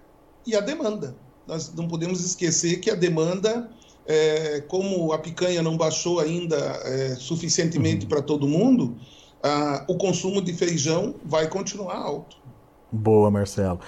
e 0.47 0.55
a 0.55 0.61
demanda. 0.61 1.17
Nós 1.47 1.73
não 1.75 1.89
podemos 1.89 2.25
esquecer 2.25 2.81
que 2.81 2.91
a 2.91 2.95
demanda, 2.95 3.71
é, 4.07 4.61
como 4.69 5.13
a 5.13 5.19
picanha 5.19 5.63
não 5.63 5.77
baixou 5.77 6.21
ainda 6.21 6.57
é, 6.85 7.15
suficientemente 7.17 8.05
uhum. 8.05 8.09
para 8.09 8.23
todo 8.23 8.47
mundo, 8.47 8.97
ah, 9.43 9.85
o 9.89 9.97
consumo 9.97 10.41
de 10.41 10.53
feijão 10.53 11.15
vai 11.25 11.49
continuar 11.49 11.97
alto. 11.97 12.37
Boa, 12.91 13.31
Marcelo. 13.31 13.81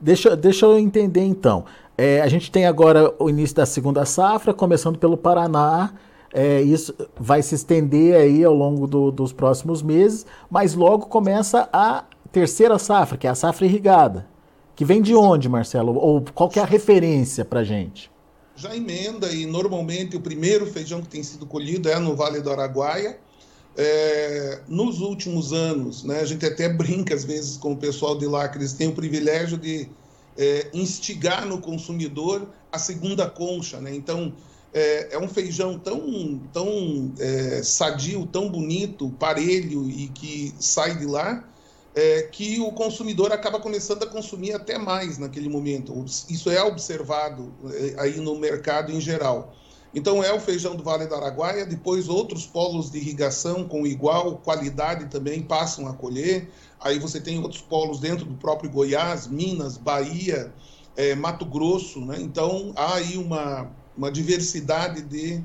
Deixa, 0.00 0.36
deixa 0.36 0.66
eu 0.66 0.78
entender 0.78 1.24
então. 1.24 1.64
É, 1.96 2.20
a 2.20 2.28
gente 2.28 2.50
tem 2.50 2.66
agora 2.66 3.14
o 3.18 3.30
início 3.30 3.56
da 3.56 3.64
segunda 3.64 4.04
safra, 4.04 4.52
começando 4.52 4.98
pelo 4.98 5.16
Paraná. 5.16 5.94
É, 6.32 6.60
isso 6.60 6.94
vai 7.18 7.42
se 7.42 7.54
estender 7.54 8.14
aí 8.14 8.44
ao 8.44 8.52
longo 8.52 8.86
do, 8.86 9.10
dos 9.10 9.32
próximos 9.32 9.82
meses, 9.82 10.26
mas 10.50 10.74
logo 10.74 11.06
começa 11.06 11.68
a 11.72 12.04
terceira 12.30 12.78
safra, 12.78 13.16
que 13.16 13.26
é 13.26 13.30
a 13.30 13.34
safra 13.34 13.64
irrigada. 13.64 14.26
Que 14.74 14.84
vem 14.84 15.00
de 15.00 15.14
onde, 15.14 15.48
Marcelo? 15.48 15.96
Ou 15.96 16.22
qual 16.34 16.50
que 16.50 16.58
é 16.58 16.62
a 16.62 16.66
referência 16.66 17.44
para 17.44 17.64
gente? 17.64 18.10
Já 18.54 18.76
emenda 18.76 19.32
e 19.32 19.46
normalmente 19.46 20.16
o 20.16 20.20
primeiro 20.20 20.66
feijão 20.66 21.00
que 21.00 21.08
tem 21.08 21.22
sido 21.22 21.46
colhido 21.46 21.88
é 21.88 21.98
no 21.98 22.14
Vale 22.14 22.42
do 22.42 22.50
Araguaia, 22.50 23.18
é, 23.76 24.60
nos 24.68 25.00
últimos 25.00 25.52
anos, 25.52 26.02
né, 26.02 26.20
a 26.20 26.24
gente 26.24 26.46
até 26.46 26.68
brinca 26.68 27.14
às 27.14 27.24
vezes 27.24 27.56
com 27.56 27.72
o 27.72 27.76
pessoal 27.76 28.16
de 28.16 28.26
lá, 28.26 28.48
que 28.48 28.58
eles 28.58 28.72
têm 28.72 28.88
o 28.88 28.92
privilégio 28.92 29.58
de 29.58 29.88
é, 30.36 30.68
instigar 30.72 31.46
no 31.46 31.60
consumidor 31.60 32.48
a 32.72 32.78
segunda 32.78 33.28
concha. 33.28 33.80
Né? 33.80 33.94
Então, 33.94 34.32
é, 34.72 35.14
é 35.14 35.18
um 35.18 35.28
feijão 35.28 35.78
tão, 35.78 36.40
tão 36.52 37.12
é, 37.18 37.62
sadio, 37.62 38.26
tão 38.26 38.48
bonito, 38.48 39.10
parelho 39.18 39.88
e 39.88 40.08
que 40.08 40.54
sai 40.58 40.96
de 40.96 41.06
lá, 41.06 41.44
é, 41.94 42.22
que 42.22 42.60
o 42.60 42.70
consumidor 42.72 43.32
acaba 43.32 43.58
começando 43.58 44.02
a 44.02 44.06
consumir 44.06 44.52
até 44.52 44.76
mais 44.76 45.16
naquele 45.16 45.48
momento. 45.48 46.04
Isso 46.28 46.50
é 46.50 46.62
observado 46.62 47.52
é, 47.72 47.94
aí 47.98 48.20
no 48.20 48.38
mercado 48.38 48.92
em 48.92 49.00
geral. 49.00 49.54
Então 49.94 50.22
é 50.22 50.32
o 50.32 50.40
feijão 50.40 50.76
do 50.76 50.82
Vale 50.82 51.06
do 51.06 51.14
Araguaia, 51.14 51.64
depois 51.64 52.08
outros 52.08 52.46
polos 52.46 52.90
de 52.90 52.98
irrigação 52.98 53.66
com 53.66 53.86
igual 53.86 54.36
qualidade 54.38 55.06
também 55.06 55.42
passam 55.42 55.86
a 55.88 55.94
colher. 55.94 56.50
Aí 56.80 56.98
você 56.98 57.20
tem 57.20 57.40
outros 57.40 57.62
polos 57.62 57.98
dentro 57.98 58.26
do 58.26 58.34
próprio 58.34 58.70
Goiás, 58.70 59.26
Minas, 59.26 59.78
Bahia, 59.78 60.52
é, 60.96 61.14
Mato 61.14 61.46
Grosso, 61.46 62.00
né? 62.04 62.18
Então 62.20 62.72
há 62.76 62.96
aí 62.96 63.16
uma, 63.16 63.70
uma 63.96 64.10
diversidade 64.10 65.02
de, 65.02 65.42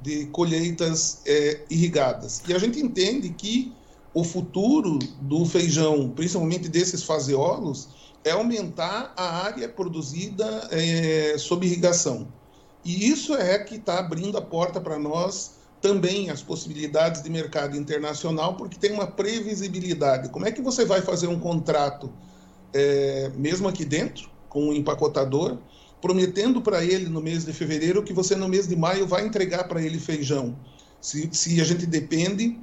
de 0.00 0.26
colheitas 0.26 1.20
é, 1.26 1.60
irrigadas. 1.68 2.42
E 2.48 2.54
a 2.54 2.58
gente 2.58 2.80
entende 2.80 3.28
que 3.30 3.72
o 4.12 4.24
futuro 4.24 4.98
do 5.20 5.44
feijão, 5.44 6.10
principalmente 6.10 6.68
desses 6.68 7.02
faseolos, 7.02 7.88
é 8.24 8.32
aumentar 8.32 9.12
a 9.16 9.44
área 9.44 9.68
produzida 9.68 10.68
é, 10.70 11.36
sob 11.38 11.66
irrigação. 11.66 12.28
E 12.84 13.08
isso 13.08 13.34
é 13.34 13.58
que 13.58 13.76
está 13.76 13.98
abrindo 13.98 14.38
a 14.38 14.42
porta 14.42 14.80
para 14.80 14.98
nós 14.98 15.60
também 15.80 16.30
as 16.30 16.42
possibilidades 16.42 17.22
de 17.22 17.30
mercado 17.30 17.76
internacional, 17.76 18.54
porque 18.54 18.78
tem 18.78 18.92
uma 18.92 19.06
previsibilidade. 19.06 20.28
Como 20.28 20.46
é 20.46 20.52
que 20.52 20.60
você 20.60 20.84
vai 20.84 21.00
fazer 21.00 21.26
um 21.26 21.40
contrato, 21.40 22.12
é, 22.72 23.30
mesmo 23.34 23.66
aqui 23.66 23.84
dentro, 23.84 24.28
com 24.48 24.68
um 24.68 24.72
empacotador, 24.72 25.56
prometendo 26.00 26.60
para 26.60 26.84
ele 26.84 27.08
no 27.08 27.20
mês 27.20 27.44
de 27.44 27.52
fevereiro 27.52 28.02
que 28.02 28.12
você 28.12 28.34
no 28.36 28.48
mês 28.48 28.66
de 28.66 28.76
maio 28.76 29.06
vai 29.06 29.26
entregar 29.26 29.64
para 29.68 29.82
ele 29.82 29.98
feijão? 29.98 30.56
Se, 31.00 31.30
se 31.32 31.60
a 31.60 31.64
gente 31.64 31.86
depende 31.86 32.58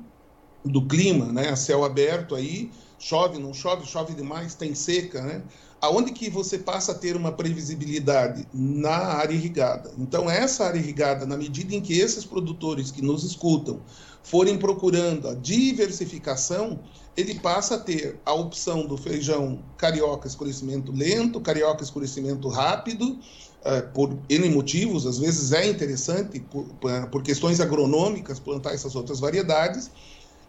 do 0.64 0.86
clima, 0.86 1.26
né, 1.32 1.56
céu 1.56 1.84
aberto 1.84 2.36
aí, 2.36 2.70
chove, 3.00 3.40
não 3.40 3.54
chove, 3.54 3.86
chove 3.86 4.14
demais, 4.14 4.56
tem 4.56 4.74
seca, 4.74 5.22
né? 5.22 5.44
Aonde 5.80 6.12
que 6.12 6.30
você 6.30 6.58
passa 6.58 6.92
a 6.92 6.96
ter 6.96 7.16
uma 7.16 7.32
previsibilidade? 7.32 8.48
Na 8.52 8.98
área 8.98 9.34
irrigada. 9.34 9.94
Então, 9.98 10.30
essa 10.30 10.66
área 10.66 10.80
irrigada, 10.80 11.26
na 11.26 11.38
medida 11.38 11.76
em 11.76 11.82
que 11.82 12.00
esses 12.00 12.26
produtores 12.26 12.90
que 12.90 13.02
nos 13.02 13.24
escutam 13.24 13.82
forem 14.24 14.58
procurando 14.58 15.28
a 15.28 15.36
diversificação, 15.36 16.80
ele 17.16 17.36
passa 17.36 17.76
a 17.76 17.80
ter 17.80 18.20
a 18.26 18.34
opção 18.34 18.86
do 18.88 18.98
feijão 18.98 19.64
carioca 19.78 20.28
escurecimento 20.28 20.92
lento, 20.92 21.40
carioca 21.40 21.84
escurecimento 21.84 22.50
rápido, 22.50 23.20
eh, 23.64 23.82
por 23.82 24.18
N 24.30 24.50
motivos, 24.50 25.06
às 25.06 25.20
vezes 25.20 25.52
é 25.52 25.68
interessante, 25.68 26.40
por, 26.40 26.66
por 27.12 27.22
questões 27.24 27.60
agronômicas, 27.60 28.40
plantar 28.40 28.74
essas 28.74 28.96
outras 28.96 29.20
variedades, 29.20 29.92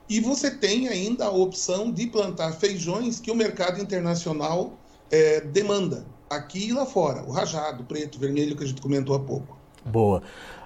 e 0.09 0.21
você 0.21 0.51
tem 0.51 0.89
ainda 0.89 1.27
a 1.27 1.31
opção 1.31 1.93
de 1.93 2.07
plantar 2.07 2.53
feijões 2.53 3.21
que 3.21 3.31
o 3.31 3.35
mercado 3.35 3.81
internacional 3.81 4.73
é, 5.11 5.41
demanda, 5.41 6.07
aqui 6.31 6.69
e 6.69 6.73
lá 6.73 6.87
fora, 6.87 7.23
o 7.23 7.31
rajado, 7.31 7.85
preto, 7.85 8.19
vermelho 8.19 8.57
que 8.57 8.65
a 8.65 8.67
gente 8.67 8.81
comentou 8.81 9.15
há 9.15 9.21
pouco. 9.21 9.57
Boa. 9.85 10.23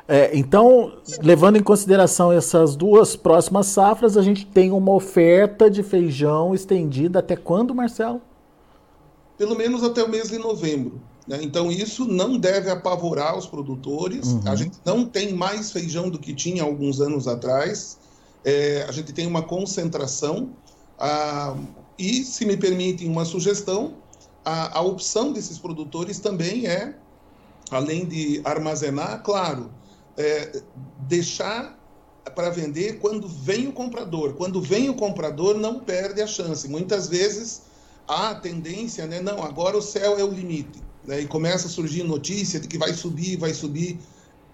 É, 0.06 0.36
então, 0.36 0.92
levando 1.22 1.56
em 1.56 1.62
consideração 1.62 2.32
essas 2.32 2.74
duas 2.74 3.14
próximas 3.14 3.66
safras, 3.66 4.16
a 4.16 4.22
gente 4.22 4.44
tem 4.44 4.70
uma 4.72 4.92
oferta 4.92 5.70
de 5.70 5.82
feijão 5.82 6.54
estendida 6.54 7.20
até 7.20 7.36
quando, 7.36 7.74
Marcelo? 7.74 8.20
Pelo 9.38 9.56
menos 9.56 9.82
até 9.82 10.02
o 10.02 10.08
mês 10.08 10.28
de 10.28 10.38
novembro. 10.38 11.00
Né? 11.26 11.38
Então, 11.42 11.70
isso 11.70 12.04
não 12.04 12.36
deve 12.36 12.68
apavorar 12.68 13.38
os 13.38 13.46
produtores. 13.46 14.26
Uhum. 14.26 14.42
A 14.44 14.56
gente 14.56 14.76
não 14.84 15.04
tem 15.04 15.32
mais 15.32 15.70
feijão 15.70 16.10
do 16.10 16.18
que 16.18 16.34
tinha 16.34 16.62
alguns 16.62 17.00
anos 17.00 17.28
atrás. 17.28 17.98
É, 18.44 18.84
a 18.88 18.92
gente 18.92 19.12
tem 19.12 19.26
uma 19.26 19.42
concentração. 19.42 20.50
Ah, 20.98 21.56
e, 21.98 22.24
se 22.24 22.44
me 22.44 22.56
permitem 22.56 23.08
uma 23.08 23.24
sugestão, 23.24 23.94
a, 24.44 24.78
a 24.78 24.82
opção 24.82 25.32
desses 25.32 25.58
produtores 25.58 26.18
também 26.18 26.66
é, 26.66 26.96
além 27.70 28.04
de 28.04 28.40
armazenar, 28.44 29.22
claro, 29.22 29.70
é, 30.16 30.62
deixar 31.00 31.78
para 32.34 32.50
vender 32.50 32.98
quando 32.98 33.26
vem 33.26 33.66
o 33.66 33.72
comprador. 33.72 34.34
Quando 34.34 34.60
vem 34.60 34.88
o 34.88 34.94
comprador, 34.94 35.56
não 35.56 35.80
perde 35.80 36.20
a 36.22 36.26
chance. 36.26 36.68
Muitas 36.68 37.08
vezes 37.08 37.62
há 38.06 38.30
a 38.30 38.34
tendência, 38.34 39.06
né? 39.06 39.20
Não, 39.20 39.42
agora 39.42 39.76
o 39.76 39.82
céu 39.82 40.18
é 40.18 40.24
o 40.24 40.30
limite. 40.30 40.80
Né? 41.04 41.22
E 41.22 41.26
começa 41.26 41.66
a 41.66 41.70
surgir 41.70 42.04
notícia 42.04 42.60
de 42.60 42.68
que 42.68 42.78
vai 42.78 42.92
subir, 42.92 43.36
vai 43.36 43.52
subir. 43.52 43.98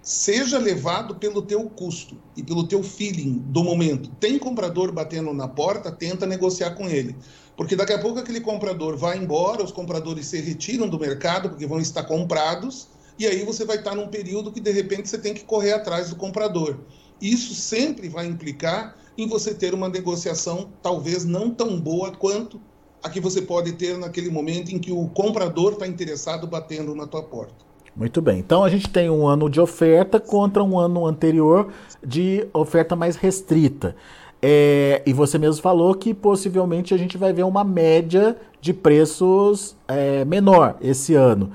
Seja 0.01 0.57
levado 0.57 1.15
pelo 1.15 1.41
teu 1.41 1.69
custo 1.69 2.17
e 2.35 2.41
pelo 2.41 2.67
teu 2.67 2.81
feeling 2.81 3.43
do 3.47 3.63
momento. 3.63 4.09
Tem 4.19 4.39
comprador 4.39 4.91
batendo 4.91 5.33
na 5.33 5.47
porta, 5.47 5.91
tenta 5.91 6.25
negociar 6.25 6.71
com 6.71 6.87
ele. 6.89 7.15
Porque 7.57 7.75
daqui 7.75 7.91
a 7.91 7.99
pouco 7.99 8.17
aquele 8.17 8.39
comprador 8.39 8.95
vai 8.95 9.17
embora, 9.17 9.63
os 9.63 9.71
compradores 9.71 10.27
se 10.27 10.39
retiram 10.39 10.87
do 10.87 10.97
mercado 10.97 11.49
porque 11.49 11.67
vão 11.67 11.81
estar 11.81 12.03
comprados, 12.03 12.87
e 13.19 13.27
aí 13.27 13.43
você 13.43 13.65
vai 13.65 13.75
estar 13.75 13.93
num 13.93 14.07
período 14.07 14.51
que 14.51 14.61
de 14.61 14.71
repente 14.71 15.09
você 15.09 15.17
tem 15.17 15.33
que 15.33 15.43
correr 15.43 15.73
atrás 15.73 16.09
do 16.09 16.15
comprador. 16.15 16.79
Isso 17.21 17.53
sempre 17.53 18.07
vai 18.07 18.25
implicar 18.25 18.95
em 19.17 19.27
você 19.27 19.53
ter 19.53 19.73
uma 19.73 19.89
negociação 19.89 20.71
talvez 20.81 21.25
não 21.25 21.53
tão 21.53 21.77
boa 21.77 22.11
quanto 22.11 22.61
a 23.03 23.09
que 23.09 23.19
você 23.19 23.41
pode 23.41 23.73
ter 23.73 23.97
naquele 23.97 24.29
momento 24.29 24.73
em 24.73 24.79
que 24.79 24.91
o 24.91 25.09
comprador 25.09 25.73
está 25.73 25.85
interessado 25.85 26.47
batendo 26.47 26.95
na 26.95 27.05
tua 27.05 27.23
porta. 27.23 27.68
Muito 27.95 28.21
bem. 28.21 28.39
Então 28.39 28.63
a 28.63 28.69
gente 28.69 28.89
tem 28.89 29.09
um 29.09 29.27
ano 29.27 29.49
de 29.49 29.59
oferta 29.59 30.19
contra 30.19 30.63
um 30.63 30.77
ano 30.79 31.05
anterior 31.05 31.69
de 32.05 32.47
oferta 32.53 32.95
mais 32.95 33.15
restrita. 33.15 33.95
É, 34.41 35.01
e 35.05 35.11
você 35.11 35.37
mesmo 35.37 35.61
falou 35.61 35.93
que 35.93 36.13
possivelmente 36.13 36.93
a 36.93 36.97
gente 36.97 37.17
vai 37.17 37.33
ver 37.33 37.43
uma 37.43 37.63
média 37.63 38.37
de 38.61 38.73
preços 38.73 39.75
é, 39.87 40.23
menor 40.23 40.77
esse 40.81 41.13
ano. 41.13 41.51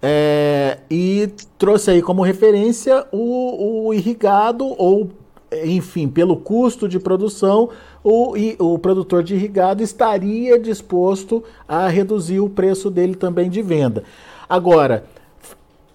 É, 0.00 0.78
e 0.88 1.28
trouxe 1.58 1.90
aí 1.90 2.02
como 2.02 2.22
referência 2.22 3.04
o, 3.10 3.88
o, 3.88 3.94
irrigado, 3.94 4.64
ou 4.78 5.10
enfim, 5.64 6.06
pelo 6.06 6.36
custo 6.36 6.88
de 6.88 7.00
produção, 7.00 7.70
o, 8.04 8.34
o 8.58 8.78
produtor 8.78 9.24
de 9.24 9.34
irrigado 9.34 9.82
estaria 9.82 10.58
disposto 10.58 11.42
a 11.66 11.88
reduzir 11.88 12.38
o 12.38 12.48
preço 12.48 12.90
dele 12.90 13.16
também 13.16 13.50
de 13.50 13.62
venda. 13.62 14.04
Agora, 14.48 15.04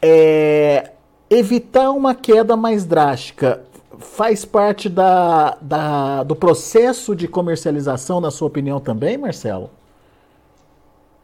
é, 0.03 0.91
evitar 1.29 1.91
uma 1.91 2.13
queda 2.13 2.57
mais 2.57 2.83
drástica 2.83 3.63
faz 3.97 4.43
parte 4.43 4.89
da, 4.89 5.57
da, 5.61 6.23
do 6.23 6.35
processo 6.35 7.15
de 7.15 7.27
comercialização, 7.27 8.19
na 8.19 8.29
sua 8.29 8.47
opinião, 8.47 8.81
também, 8.81 9.17
Marcelo? 9.17 9.69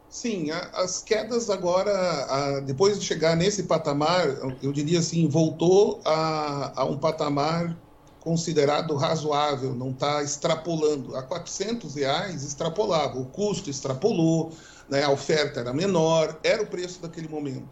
Sim, 0.10 0.50
as 0.74 1.04
quedas 1.04 1.50
agora, 1.50 2.62
depois 2.62 3.00
de 3.00 3.06
chegar 3.06 3.36
nesse 3.36 3.64
patamar, 3.64 4.28
eu 4.64 4.72
diria 4.72 5.00
assim, 5.00 5.28
voltou 5.28 6.00
a, 6.04 6.72
a 6.76 6.86
um 6.86 6.98
patamar 6.98 7.76
considerado 8.20 8.96
razoável, 8.96 9.74
não 9.76 9.92
está 9.92 10.24
extrapolando. 10.24 11.16
A 11.16 11.22
400 11.22 11.96
reais 11.96 12.44
extrapolava, 12.44 13.20
o 13.20 13.26
custo 13.26 13.70
extrapolou, 13.70 14.52
né, 14.90 15.04
a 15.04 15.12
oferta 15.12 15.60
era 15.60 15.74
menor, 15.74 16.40
era 16.44 16.64
o 16.64 16.68
preço 16.68 17.02
daquele 17.02 17.28
momento. 17.28 17.68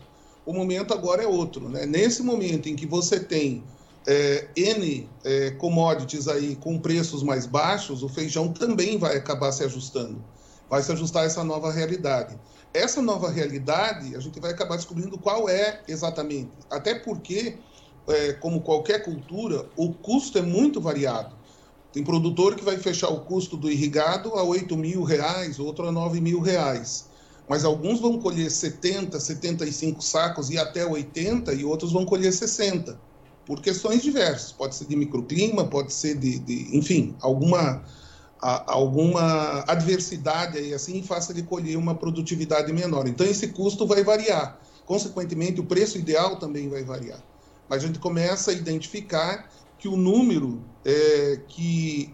O 0.48 0.54
momento 0.54 0.94
agora 0.94 1.22
é 1.22 1.28
outro. 1.28 1.68
Né? 1.68 1.86
Nesse 1.86 2.24
momento 2.24 2.70
em 2.70 2.76
que 2.78 2.86
você 2.86 3.20
tem 3.20 3.62
é, 4.08 4.48
N 4.56 5.10
é, 5.26 5.52
commodities 5.52 6.30
aí 6.30 6.56
com 6.56 6.80
preços 6.80 7.22
mais 7.22 7.46
baixos, 7.46 8.02
o 8.02 8.08
feijão 8.08 8.54
também 8.54 8.98
vai 8.98 9.18
acabar 9.18 9.52
se 9.52 9.66
ajustando, 9.66 10.24
vai 10.70 10.82
se 10.82 10.90
ajustar 10.94 11.24
a 11.24 11.26
essa 11.26 11.44
nova 11.44 11.70
realidade. 11.70 12.40
Essa 12.74 13.02
nova 13.02 13.30
realidade, 13.30 14.16
a 14.16 14.22
gente 14.22 14.40
vai 14.40 14.52
acabar 14.52 14.78
descobrindo 14.78 15.18
qual 15.18 15.50
é 15.50 15.82
exatamente. 15.86 16.52
Até 16.70 16.96
porque, 16.96 17.58
é, 18.08 18.32
como 18.32 18.62
qualquer 18.62 19.04
cultura, 19.04 19.66
o 19.76 19.92
custo 19.92 20.38
é 20.38 20.42
muito 20.42 20.80
variado. 20.80 21.36
Tem 21.92 22.06
produtor 22.06 22.56
que 22.56 22.64
vai 22.64 22.78
fechar 22.78 23.10
o 23.10 23.20
custo 23.20 23.58
do 23.58 23.70
irrigado 23.70 24.34
a 24.36 24.44
8 24.44 24.78
mil 24.78 25.04
reais, 25.04 25.60
outro 25.60 25.90
a 25.90 25.92
9 25.92 26.22
mil 26.22 26.40
reais. 26.40 27.10
Mas 27.48 27.64
alguns 27.64 28.00
vão 28.00 28.20
colher 28.20 28.52
70, 28.52 29.20
75 29.20 30.02
sacos 30.02 30.50
e 30.50 30.58
até 30.58 30.86
80, 30.86 31.54
e 31.54 31.64
outros 31.64 31.92
vão 31.94 32.06
colher 32.06 32.34
60 32.34 33.00
por 33.46 33.62
questões 33.62 34.04
diversas. 34.04 34.52
Pode 34.52 34.76
ser 34.76 34.86
de 34.86 34.96
microclima, 34.96 35.66
pode 35.66 35.94
ser 35.94 36.16
de, 36.16 36.38
de 36.40 36.78
enfim, 36.78 37.16
alguma, 37.22 37.82
a, 38.42 38.74
alguma 38.74 39.64
adversidade 39.66 40.58
aí 40.58 40.74
assim 40.74 41.02
faça 41.02 41.32
ele 41.32 41.44
colher 41.44 41.78
uma 41.78 41.96
produtividade 41.96 42.74
menor. 42.74 43.08
Então 43.08 43.26
esse 43.26 43.48
custo 43.48 43.88
vai 43.88 44.04
variar. 44.04 44.60
Consequentemente, 44.86 45.62
o 45.62 45.66
preço 45.66 45.98
ideal 45.98 46.38
também 46.38 46.70
vai 46.70 46.84
variar. 46.84 47.24
Mas 47.70 47.84
a 47.84 47.88
gente 47.88 48.00
começa 48.00 48.52
a 48.52 48.54
identificar 48.54 49.50
que 49.78 49.88
o 49.88 49.96
número 49.96 50.62
é, 50.84 51.40
que 51.48 52.14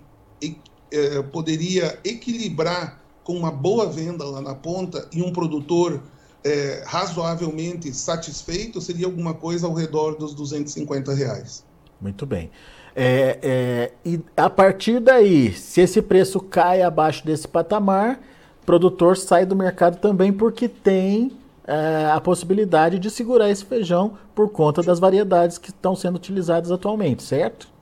é, 0.92 1.22
poderia 1.24 2.00
equilibrar 2.04 3.03
com 3.24 3.34
uma 3.34 3.52
boa 3.52 3.88
venda 3.88 4.24
lá 4.26 4.42
na 4.42 4.54
ponta 4.54 5.08
e 5.12 5.22
um 5.22 5.32
produtor 5.32 6.02
é, 6.44 6.84
razoavelmente 6.86 7.94
satisfeito 7.94 8.82
seria 8.82 9.06
alguma 9.06 9.34
coisa 9.34 9.66
ao 9.66 9.74
redor 9.74 10.16
dos 10.16 10.34
250 10.34 11.14
reais. 11.14 11.64
Muito 12.02 12.26
bem. 12.26 12.52
É, 12.96 13.40
é, 13.42 13.92
e 14.06 14.20
a 14.36 14.50
partir 14.50 15.00
daí, 15.00 15.54
se 15.54 15.82
esse 15.82 16.02
preço 16.02 16.40
cai 16.40 16.82
abaixo 16.82 17.26
desse 17.26 17.48
patamar, 17.48 18.20
produtor 18.66 19.18
sai 19.18 19.46
do 19.46 19.56
mercado 19.56 19.98
também 19.98 20.32
porque 20.32 20.68
tem 20.68 21.32
é, 21.66 22.12
a 22.12 22.20
possibilidade 22.20 23.00
de 23.00 23.10
segurar 23.10 23.50
esse 23.50 23.66
feijão 23.66 24.18
por 24.36 24.50
conta 24.50 24.84
das 24.84 25.00
variedades 25.00 25.58
que 25.58 25.70
estão 25.70 25.96
sendo 25.96 26.18
utilizadas 26.18 26.72
atualmente, 26.72 27.24
certo? 27.24 27.73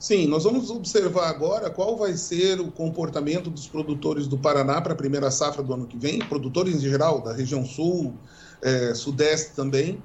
Sim, 0.00 0.26
nós 0.28 0.44
vamos 0.44 0.70
observar 0.70 1.28
agora 1.28 1.68
qual 1.68 1.94
vai 1.94 2.16
ser 2.16 2.58
o 2.58 2.72
comportamento 2.72 3.50
dos 3.50 3.66
produtores 3.66 4.26
do 4.26 4.38
Paraná 4.38 4.80
para 4.80 4.94
a 4.94 4.96
primeira 4.96 5.30
safra 5.30 5.62
do 5.62 5.74
ano 5.74 5.86
que 5.86 5.98
vem, 5.98 6.20
produtores 6.20 6.76
em 6.76 6.80
geral, 6.80 7.20
da 7.20 7.34
região 7.34 7.66
sul, 7.66 8.14
é, 8.62 8.94
sudeste 8.94 9.54
também. 9.54 10.02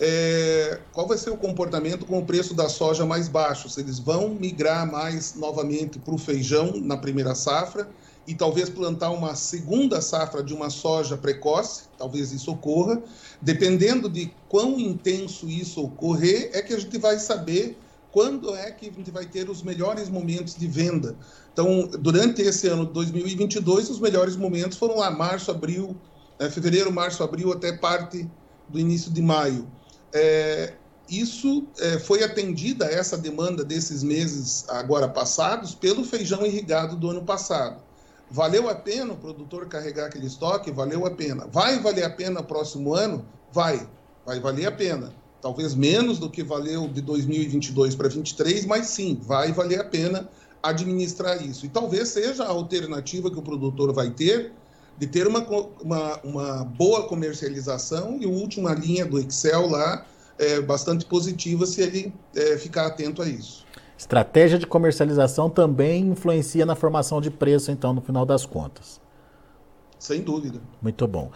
É, 0.00 0.80
qual 0.92 1.06
vai 1.06 1.16
ser 1.16 1.30
o 1.30 1.36
comportamento 1.36 2.04
com 2.04 2.18
o 2.18 2.26
preço 2.26 2.52
da 2.52 2.68
soja 2.68 3.06
mais 3.06 3.28
baixo? 3.28 3.70
Se 3.70 3.80
eles 3.80 4.00
vão 4.00 4.28
migrar 4.28 4.90
mais 4.90 5.36
novamente 5.36 6.00
para 6.00 6.14
o 6.14 6.18
feijão 6.18 6.72
na 6.80 6.96
primeira 6.96 7.32
safra 7.36 7.88
e 8.26 8.34
talvez 8.34 8.68
plantar 8.68 9.10
uma 9.10 9.36
segunda 9.36 10.00
safra 10.00 10.42
de 10.42 10.52
uma 10.52 10.68
soja 10.68 11.16
precoce, 11.16 11.84
talvez 11.96 12.32
isso 12.32 12.50
ocorra. 12.50 13.00
Dependendo 13.40 14.08
de 14.08 14.32
quão 14.48 14.80
intenso 14.80 15.48
isso 15.48 15.80
ocorrer, 15.80 16.50
é 16.54 16.60
que 16.60 16.74
a 16.74 16.78
gente 16.80 16.98
vai 16.98 17.20
saber 17.20 17.78
quando 18.10 18.54
é 18.54 18.70
que 18.70 18.88
a 18.88 18.92
gente 18.92 19.10
vai 19.10 19.26
ter 19.26 19.48
os 19.50 19.62
melhores 19.62 20.08
momentos 20.08 20.54
de 20.54 20.66
venda. 20.66 21.16
Então, 21.52 21.86
durante 21.86 22.40
esse 22.42 22.66
ano 22.66 22.86
de 22.86 22.92
2022, 22.92 23.90
os 23.90 24.00
melhores 24.00 24.36
momentos 24.36 24.78
foram 24.78 24.98
lá 24.98 25.10
março, 25.10 25.50
abril, 25.50 25.96
é, 26.38 26.48
fevereiro, 26.48 26.92
março, 26.92 27.22
abril, 27.22 27.52
até 27.52 27.72
parte 27.72 28.28
do 28.68 28.78
início 28.78 29.10
de 29.10 29.20
maio. 29.20 29.66
É, 30.12 30.74
isso 31.08 31.66
é, 31.78 31.98
foi 31.98 32.22
atendida, 32.22 32.86
essa 32.86 33.16
demanda 33.16 33.64
desses 33.64 34.02
meses 34.02 34.64
agora 34.68 35.08
passados, 35.08 35.74
pelo 35.74 36.04
feijão 36.04 36.44
irrigado 36.46 36.96
do 36.96 37.10
ano 37.10 37.24
passado. 37.24 37.80
Valeu 38.30 38.68
a 38.68 38.74
pena 38.74 39.14
o 39.14 39.16
produtor 39.16 39.66
carregar 39.68 40.06
aquele 40.06 40.26
estoque? 40.26 40.70
Valeu 40.70 41.06
a 41.06 41.10
pena. 41.10 41.46
Vai 41.50 41.80
valer 41.80 42.04
a 42.04 42.10
pena 42.10 42.42
próximo 42.42 42.94
ano? 42.94 43.24
Vai, 43.50 43.88
vai 44.24 44.38
valer 44.38 44.66
a 44.66 44.72
pena 44.72 45.14
talvez 45.40 45.74
menos 45.74 46.18
do 46.18 46.28
que 46.28 46.42
valeu 46.42 46.88
de 46.88 47.00
2022 47.00 47.94
para 47.94 48.08
2023, 48.08 48.66
mas 48.66 48.88
sim, 48.88 49.18
vai 49.20 49.52
valer 49.52 49.80
a 49.80 49.84
pena 49.84 50.28
administrar 50.62 51.42
isso. 51.44 51.66
E 51.66 51.68
talvez 51.68 52.08
seja 52.08 52.44
a 52.44 52.48
alternativa 52.48 53.30
que 53.30 53.38
o 53.38 53.42
produtor 53.42 53.92
vai 53.92 54.10
ter 54.10 54.52
de 54.98 55.06
ter 55.06 55.26
uma, 55.26 55.40
uma, 55.80 56.20
uma 56.24 56.64
boa 56.64 57.06
comercialização 57.06 58.18
e 58.20 58.24
a 58.24 58.28
última 58.28 58.74
linha 58.74 59.06
do 59.06 59.18
Excel 59.18 59.68
lá 59.68 60.04
é 60.36 60.60
bastante 60.60 61.04
positiva 61.04 61.64
se 61.66 61.80
ele 61.80 62.12
é, 62.34 62.56
ficar 62.56 62.86
atento 62.86 63.22
a 63.22 63.28
isso. 63.28 63.64
Estratégia 63.96 64.58
de 64.58 64.66
comercialização 64.66 65.48
também 65.48 66.08
influencia 66.08 66.66
na 66.66 66.74
formação 66.74 67.20
de 67.20 67.30
preço, 67.30 67.70
então, 67.70 67.92
no 67.92 68.00
final 68.00 68.24
das 68.24 68.46
contas. 68.46 69.00
Sem 69.98 70.22
dúvida. 70.22 70.60
Muito 70.80 71.06
bom. 71.06 71.30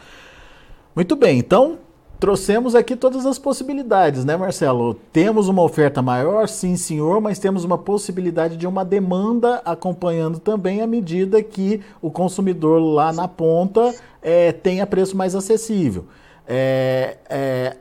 Muito 0.95 1.17
bem, 1.17 1.39
então 1.39 1.79
trouxemos 2.23 2.77
aqui 2.77 2.95
todas 2.95 3.27
as 3.27 3.37
possibilidades, 3.37 4.25
né, 4.25 4.37
Marcelo? 4.37 4.95
Temos 5.13 5.49
uma 5.49 5.61
oferta 5.61 6.01
maior, 6.01 6.47
sim, 6.47 6.77
senhor, 6.77 7.21
mas 7.21 7.41
temos 7.41 7.65
uma 7.65 7.77
possibilidade 7.77 8.57
de 8.57 8.65
uma 8.65 8.85
demanda 8.85 9.61
acompanhando 9.65 10.39
também 10.39 10.81
à 10.83 10.87
medida 10.87 11.43
que 11.43 11.81
o 12.01 12.13
consumidor 12.13 12.81
lá 12.81 13.13
na 13.13 13.27
ponta 13.27 13.93
é, 14.23 14.53
tenha 14.53 14.87
preço 14.87 15.17
mais 15.17 15.35
acessível. 15.35 16.05
É, 16.47 17.17
é, 17.29 17.77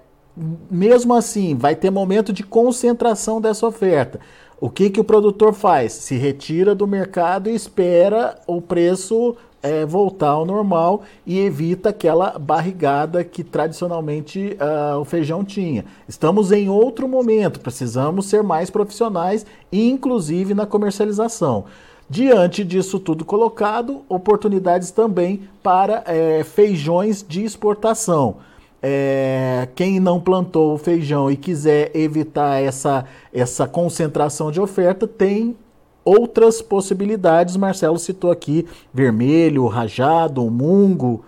mesmo 0.71 1.13
assim, 1.13 1.53
vai 1.53 1.75
ter 1.75 1.91
momento 1.91 2.33
de 2.33 2.41
concentração 2.41 3.39
dessa 3.39 3.67
oferta. 3.67 4.19
O 4.59 4.71
que, 4.71 4.89
que 4.89 4.99
o 4.99 5.03
produtor 5.03 5.53
faz? 5.53 5.93
Se 5.93 6.15
retira 6.15 6.73
do 6.73 6.87
mercado 6.87 7.47
e 7.47 7.53
espera 7.53 8.39
o 8.47 8.59
preço 8.59 9.35
é, 9.61 9.85
voltar 9.85 10.29
ao 10.29 10.45
normal 10.45 11.01
e 11.25 11.39
evita 11.39 11.89
aquela 11.89 12.37
barrigada 12.39 13.23
que 13.23 13.43
tradicionalmente 13.43 14.57
uh, 14.59 14.99
o 14.99 15.05
feijão 15.05 15.43
tinha. 15.43 15.85
Estamos 16.07 16.51
em 16.51 16.69
outro 16.69 17.07
momento, 17.07 17.59
precisamos 17.59 18.25
ser 18.25 18.41
mais 18.43 18.69
profissionais, 18.69 19.45
inclusive 19.71 20.53
na 20.53 20.65
comercialização. 20.65 21.65
Diante 22.09 22.63
disso 22.65 22.99
tudo 22.99 23.23
colocado, 23.23 24.01
oportunidades 24.09 24.91
também 24.91 25.47
para 25.63 26.03
é, 26.05 26.43
feijões 26.43 27.25
de 27.25 27.43
exportação. 27.43 28.37
É, 28.83 29.69
quem 29.75 29.99
não 29.99 30.19
plantou 30.19 30.73
o 30.73 30.77
feijão 30.77 31.29
e 31.29 31.37
quiser 31.37 31.91
evitar 31.95 32.61
essa, 32.61 33.05
essa 33.31 33.67
concentração 33.67 34.51
de 34.51 34.59
oferta, 34.59 35.07
tem 35.07 35.55
outras 36.03 36.61
possibilidades. 36.61 37.57
Marcelo 37.57 37.97
citou 37.99 38.31
aqui 38.31 38.67
vermelho, 38.93 39.67
rajado, 39.67 40.49
mungo, 40.49 41.23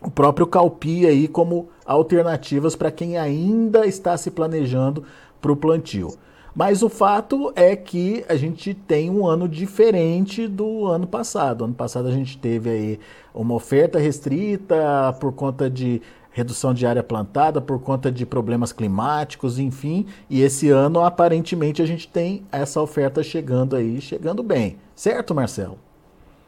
o 0.00 0.10
próprio 0.10 0.46
calpi 0.46 1.06
aí 1.06 1.26
como 1.26 1.68
alternativas 1.84 2.76
para 2.76 2.90
quem 2.90 3.18
ainda 3.18 3.86
está 3.86 4.16
se 4.16 4.30
planejando 4.30 5.04
para 5.40 5.52
o 5.52 5.56
plantio. 5.56 6.14
Mas 6.54 6.82
o 6.82 6.88
fato 6.88 7.52
é 7.54 7.76
que 7.76 8.24
a 8.28 8.34
gente 8.34 8.74
tem 8.74 9.10
um 9.10 9.26
ano 9.26 9.48
diferente 9.48 10.48
do 10.48 10.86
ano 10.86 11.06
passado. 11.06 11.64
Ano 11.64 11.74
passado 11.74 12.08
a 12.08 12.10
gente 12.10 12.36
teve 12.36 12.68
aí 12.68 13.00
uma 13.32 13.54
oferta 13.54 13.98
restrita 13.98 15.16
por 15.20 15.32
conta 15.32 15.70
de 15.70 16.02
redução 16.38 16.72
de 16.72 16.86
área 16.86 17.02
plantada 17.02 17.60
por 17.60 17.80
conta 17.80 18.12
de 18.12 18.24
problemas 18.24 18.72
climáticos, 18.72 19.58
enfim. 19.58 20.06
E 20.30 20.40
esse 20.40 20.70
ano, 20.70 21.00
aparentemente, 21.00 21.82
a 21.82 21.86
gente 21.86 22.06
tem 22.06 22.46
essa 22.52 22.80
oferta 22.80 23.22
chegando 23.22 23.74
aí, 23.74 24.00
chegando 24.00 24.42
bem. 24.42 24.78
Certo, 24.94 25.34
Marcelo? 25.34 25.78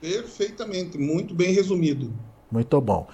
Perfeitamente, 0.01 0.97
muito 0.97 1.35
bem 1.35 1.53
resumido. 1.53 2.13
Muito 2.51 2.81
bom. 2.81 3.09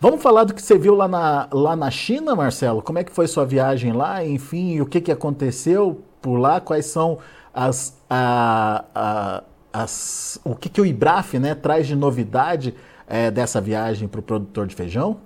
Vamos 0.00 0.20
falar 0.20 0.44
do 0.44 0.52
que 0.52 0.60
você 0.60 0.76
viu 0.76 0.94
lá 0.94 1.08
na, 1.08 1.48
lá 1.52 1.76
na 1.76 1.90
China, 1.90 2.34
Marcelo? 2.34 2.82
Como 2.82 2.98
é 2.98 3.04
que 3.04 3.12
foi 3.12 3.26
sua 3.26 3.46
viagem 3.46 3.92
lá? 3.92 4.24
Enfim, 4.24 4.80
o 4.80 4.86
que, 4.86 5.00
que 5.00 5.12
aconteceu 5.12 6.02
por 6.20 6.36
lá? 6.38 6.60
Quais 6.60 6.86
são 6.86 7.18
as, 7.54 7.96
a, 8.10 8.84
a, 8.94 9.44
as, 9.72 10.38
o 10.44 10.54
que, 10.54 10.68
que 10.68 10.80
o 10.80 10.86
IBRAF 10.86 11.38
né, 11.38 11.54
traz 11.54 11.86
de 11.86 11.94
novidade 11.94 12.74
é, 13.06 13.30
dessa 13.30 13.60
viagem 13.60 14.08
para 14.08 14.20
o 14.20 14.22
produtor 14.22 14.66
de 14.66 14.74
feijão? 14.74 15.18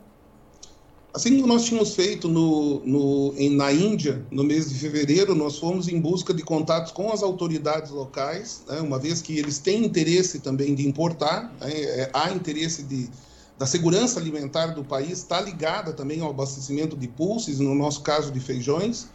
Assim 1.12 1.34
como 1.36 1.48
nós 1.48 1.64
tínhamos 1.64 1.94
feito 1.94 2.28
no, 2.28 2.80
no, 2.86 3.34
em, 3.36 3.56
na 3.56 3.72
Índia, 3.72 4.24
no 4.30 4.44
mês 4.44 4.68
de 4.68 4.76
fevereiro, 4.76 5.34
nós 5.34 5.58
fomos 5.58 5.88
em 5.88 6.00
busca 6.00 6.32
de 6.32 6.42
contatos 6.42 6.92
com 6.92 7.12
as 7.12 7.20
autoridades 7.22 7.90
locais, 7.90 8.62
né, 8.68 8.80
uma 8.80 8.98
vez 8.98 9.20
que 9.20 9.36
eles 9.36 9.58
têm 9.58 9.84
interesse 9.84 10.38
também 10.38 10.72
de 10.72 10.86
importar, 10.86 11.52
né, 11.60 11.72
é, 11.72 12.10
há 12.12 12.30
interesse 12.30 12.84
de, 12.84 13.10
da 13.58 13.66
segurança 13.66 14.20
alimentar 14.20 14.68
do 14.68 14.84
país, 14.84 15.18
está 15.18 15.40
ligada 15.40 15.92
também 15.92 16.20
ao 16.20 16.30
abastecimento 16.30 16.96
de 16.96 17.08
pulses, 17.08 17.58
no 17.58 17.74
nosso 17.74 18.02
caso 18.02 18.30
de 18.30 18.38
feijões. 18.38 19.08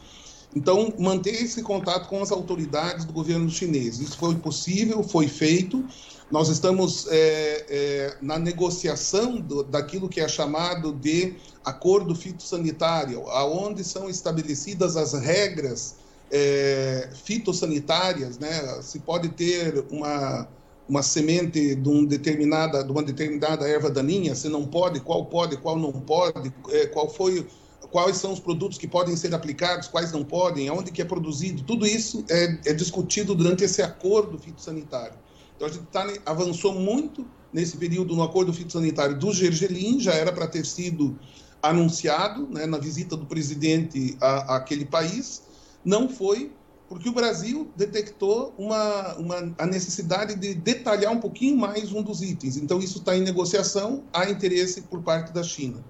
Então, 0.54 0.94
manter 1.00 1.44
esse 1.44 1.62
contato 1.62 2.08
com 2.08 2.22
as 2.22 2.32
autoridades 2.32 3.06
do 3.06 3.12
governo 3.12 3.50
chinês. 3.50 4.00
Isso 4.00 4.18
foi 4.18 4.36
possível, 4.36 5.04
foi 5.04 5.28
feito. 5.28 5.84
Nós 6.32 6.50
estamos 6.50 7.08
é, 7.10 7.66
é, 7.70 8.18
na 8.22 8.40
negociação 8.40 9.40
do, 9.40 9.64
daquilo 9.64 10.10
que 10.10 10.20
é 10.20 10.28
chamado 10.28 10.92
de 10.92 11.36
acordo 11.64 12.16
fitossanitário, 12.16 13.30
aonde 13.30 13.84
são 13.84 14.10
estabelecidas 14.10 14.98
as 14.98 15.14
regras 15.14 15.96
é, 16.32 17.10
fitossanitárias, 17.24 18.40
né? 18.40 18.82
Se 18.82 19.00
pode 19.00 19.30
ter 19.30 19.86
uma 19.92 20.48
uma 20.88 21.02
semente 21.02 21.76
de, 21.76 21.90
um 21.90 22.06
determinada, 22.06 22.84
de 22.84 22.92
uma 22.92 23.02
determinada 23.02 23.68
erva 23.68 23.90
daninha, 23.90 24.36
se 24.36 24.48
não 24.48 24.66
pode, 24.66 25.00
qual 25.00 25.26
pode, 25.26 25.58
qual 25.58 25.78
não 25.78 25.92
pode, 25.92 26.54
é, 26.70 26.86
qual 26.86 27.10
foi, 27.10 27.48
quais 27.92 28.18
são 28.18 28.32
os 28.32 28.40
produtos 28.40 28.78
que 28.78 28.88
podem 28.88 29.16
ser 29.16 29.34
aplicados, 29.34 29.88
quais 29.88 30.12
não 30.12 30.24
podem, 30.24 30.68
aonde 30.68 30.92
que 30.92 31.02
é 31.02 31.06
produzido, 31.06 31.64
tudo 31.64 31.86
isso 31.86 32.24
é, 32.30 32.58
é 32.66 32.74
discutido 32.74 33.34
durante 33.34 33.64
esse 33.64 33.82
acordo 33.82 34.38
fitossanitário. 34.38 35.25
Então 35.56 35.68
a 35.68 35.72
gente 35.72 35.86
tá, 35.86 36.06
avançou 36.26 36.74
muito 36.74 37.26
nesse 37.52 37.78
período 37.78 38.16
no 38.16 38.24
acordo 38.24 38.54
fitossanitário 38.54 39.18
do 39.18 39.32
Gergelim, 39.34 40.00
já 40.00 40.14
era 40.14 40.32
para 40.32 40.48
ter 40.48 40.66
sido 40.66 41.18
anunciado 41.62 42.48
né, 42.48 42.66
na 42.66 42.78
visita 42.78 43.16
do 43.16 43.26
presidente 43.26 44.18
àquele 44.22 44.86
país, 44.86 45.44
não 45.84 46.10
foi, 46.10 46.52
porque 46.88 47.10
o 47.10 47.14
Brasil 47.14 47.72
detectou 47.76 48.54
uma, 48.58 49.16
uma, 49.16 49.56
a 49.58 49.66
necessidade 49.66 50.36
de 50.36 50.54
detalhar 50.54 51.12
um 51.12 51.20
pouquinho 51.20 51.58
mais 51.58 51.92
um 51.92 52.04
dos 52.04 52.22
itens. 52.22 52.58
Então, 52.58 52.80
isso 52.80 53.00
está 53.00 53.16
em 53.16 53.22
negociação, 53.22 54.04
há 54.14 54.30
interesse 54.30 54.82
por 54.82 55.02
parte 55.02 55.34
da 55.34 55.42
China. 55.42 55.84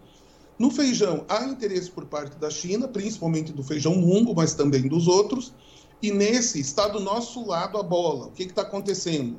No 0.58 0.72
feijão, 0.72 1.26
há 1.28 1.44
interesse 1.46 1.92
por 1.92 2.06
parte 2.06 2.38
da 2.38 2.50
China, 2.50 2.88
principalmente 2.88 3.52
do 3.52 3.62
feijão 3.62 3.96
mungo, 3.96 4.34
mas 4.34 4.54
também 4.54 4.88
dos 4.88 5.08
outros, 5.08 5.54
e 6.02 6.12
nesse 6.12 6.62
está 6.62 6.88
do 6.88 7.00
nosso 7.00 7.46
lado 7.46 7.78
a 7.78 7.84
bola. 7.84 8.28
O 8.28 8.32
que 8.32 8.44
está 8.44 8.62
acontecendo? 8.62 9.38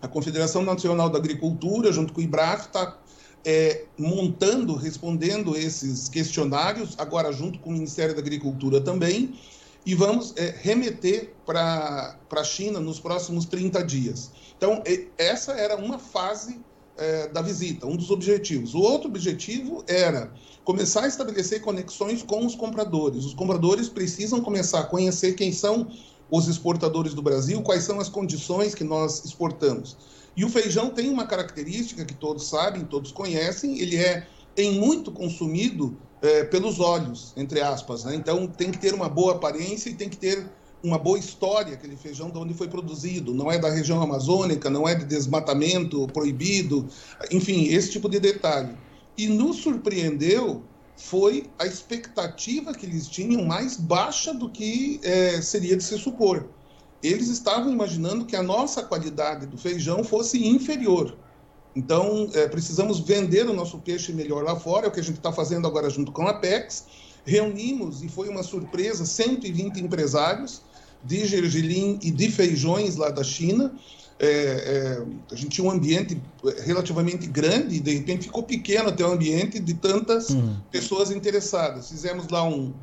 A 0.00 0.08
Confederação 0.08 0.62
Nacional 0.62 1.10
da 1.10 1.18
Agricultura, 1.18 1.92
junto 1.92 2.12
com 2.12 2.20
o 2.20 2.24
IBRAF, 2.24 2.66
está 2.66 2.98
é, 3.44 3.84
montando, 3.96 4.74
respondendo 4.74 5.56
esses 5.56 6.08
questionários, 6.08 6.94
agora 6.98 7.32
junto 7.32 7.58
com 7.58 7.70
o 7.70 7.72
Ministério 7.72 8.14
da 8.14 8.20
Agricultura 8.20 8.80
também, 8.80 9.34
e 9.84 9.94
vamos 9.94 10.34
é, 10.36 10.54
remeter 10.60 11.32
para 11.46 12.16
a 12.30 12.44
China 12.44 12.78
nos 12.78 13.00
próximos 13.00 13.46
30 13.46 13.82
dias. 13.84 14.30
Então, 14.56 14.82
essa 15.16 15.52
era 15.52 15.76
uma 15.76 15.98
fase 15.98 16.60
é, 16.98 17.28
da 17.28 17.40
visita, 17.40 17.86
um 17.86 17.96
dos 17.96 18.10
objetivos. 18.10 18.74
O 18.74 18.80
outro 18.80 19.08
objetivo 19.08 19.82
era 19.86 20.32
começar 20.64 21.04
a 21.04 21.08
estabelecer 21.08 21.62
conexões 21.62 22.22
com 22.22 22.44
os 22.44 22.54
compradores. 22.54 23.24
Os 23.24 23.34
compradores 23.34 23.88
precisam 23.88 24.40
começar 24.40 24.80
a 24.80 24.84
conhecer 24.84 25.32
quem 25.34 25.52
são 25.52 25.88
os 26.30 26.48
exportadores 26.48 27.14
do 27.14 27.22
Brasil, 27.22 27.62
quais 27.62 27.84
são 27.84 28.00
as 28.00 28.08
condições 28.08 28.74
que 28.74 28.84
nós 28.84 29.24
exportamos. 29.24 29.96
E 30.36 30.44
o 30.44 30.48
feijão 30.48 30.90
tem 30.90 31.10
uma 31.10 31.26
característica 31.26 32.04
que 32.04 32.14
todos 32.14 32.48
sabem, 32.48 32.84
todos 32.84 33.10
conhecem, 33.10 33.80
ele 33.80 33.96
é 33.96 34.26
em 34.56 34.78
muito 34.78 35.10
consumido 35.10 35.96
é, 36.20 36.44
pelos 36.44 36.80
olhos, 36.80 37.32
entre 37.36 37.60
aspas. 37.60 38.04
Né? 38.04 38.14
Então 38.14 38.46
tem 38.46 38.70
que 38.70 38.78
ter 38.78 38.94
uma 38.94 39.08
boa 39.08 39.32
aparência 39.32 39.88
e 39.90 39.94
tem 39.94 40.08
que 40.08 40.16
ter 40.16 40.46
uma 40.82 40.98
boa 40.98 41.18
história 41.18 41.74
aquele 41.74 41.96
feijão 41.96 42.30
de 42.30 42.38
onde 42.38 42.54
foi 42.54 42.68
produzido. 42.68 43.34
Não 43.34 43.50
é 43.50 43.58
da 43.58 43.70
região 43.70 44.00
amazônica, 44.00 44.70
não 44.70 44.88
é 44.88 44.94
de 44.94 45.04
desmatamento 45.04 46.06
proibido, 46.08 46.86
enfim, 47.30 47.64
esse 47.68 47.90
tipo 47.90 48.08
de 48.08 48.20
detalhe. 48.20 48.76
E 49.16 49.26
nos 49.26 49.56
surpreendeu 49.56 50.62
foi 50.98 51.48
a 51.58 51.64
expectativa 51.64 52.74
que 52.74 52.84
eles 52.84 53.06
tinham 53.06 53.44
mais 53.44 53.76
baixa 53.76 54.34
do 54.34 54.50
que 54.50 55.00
é, 55.04 55.40
seria 55.40 55.76
de 55.76 55.84
se 55.84 55.96
supor. 55.96 56.48
Eles 57.00 57.28
estavam 57.28 57.72
imaginando 57.72 58.26
que 58.26 58.34
a 58.34 58.42
nossa 58.42 58.82
qualidade 58.82 59.46
do 59.46 59.56
feijão 59.56 60.02
fosse 60.02 60.44
inferior. 60.44 61.16
Então, 61.74 62.28
é, 62.34 62.48
precisamos 62.48 62.98
vender 62.98 63.48
o 63.48 63.52
nosso 63.52 63.78
peixe 63.78 64.12
melhor 64.12 64.42
lá 64.42 64.56
fora, 64.56 64.86
é 64.86 64.88
o 64.88 64.92
que 64.92 64.98
a 64.98 65.02
gente 65.02 65.18
está 65.18 65.32
fazendo 65.32 65.68
agora 65.68 65.88
junto 65.88 66.10
com 66.10 66.26
a 66.26 66.30
Apex. 66.30 66.86
Reunimos, 67.24 68.02
e 68.02 68.08
foi 68.08 68.28
uma 68.28 68.42
surpresa, 68.42 69.06
120 69.06 69.78
empresários 69.78 70.62
de 71.04 71.24
gergelim 71.26 72.00
e 72.02 72.10
de 72.10 72.28
feijões 72.28 72.96
lá 72.96 73.10
da 73.10 73.22
China. 73.22 73.72
É, 74.20 74.26
é, 74.28 75.02
a 75.30 75.34
gente 75.36 75.50
tinha 75.50 75.66
um 75.66 75.70
ambiente 75.70 76.20
relativamente 76.64 77.26
grande 77.28 77.76
e 77.76 77.80
de 77.80 77.94
repente 77.94 78.24
ficou 78.24 78.42
pequeno 78.42 78.88
até 78.88 79.04
o 79.04 79.12
ambiente 79.12 79.60
de 79.60 79.74
tantas 79.74 80.30
uhum. 80.30 80.56
pessoas 80.72 81.12
interessadas. 81.12 81.88
Fizemos 81.88 82.28
lá 82.28 82.42
um, 82.42 82.74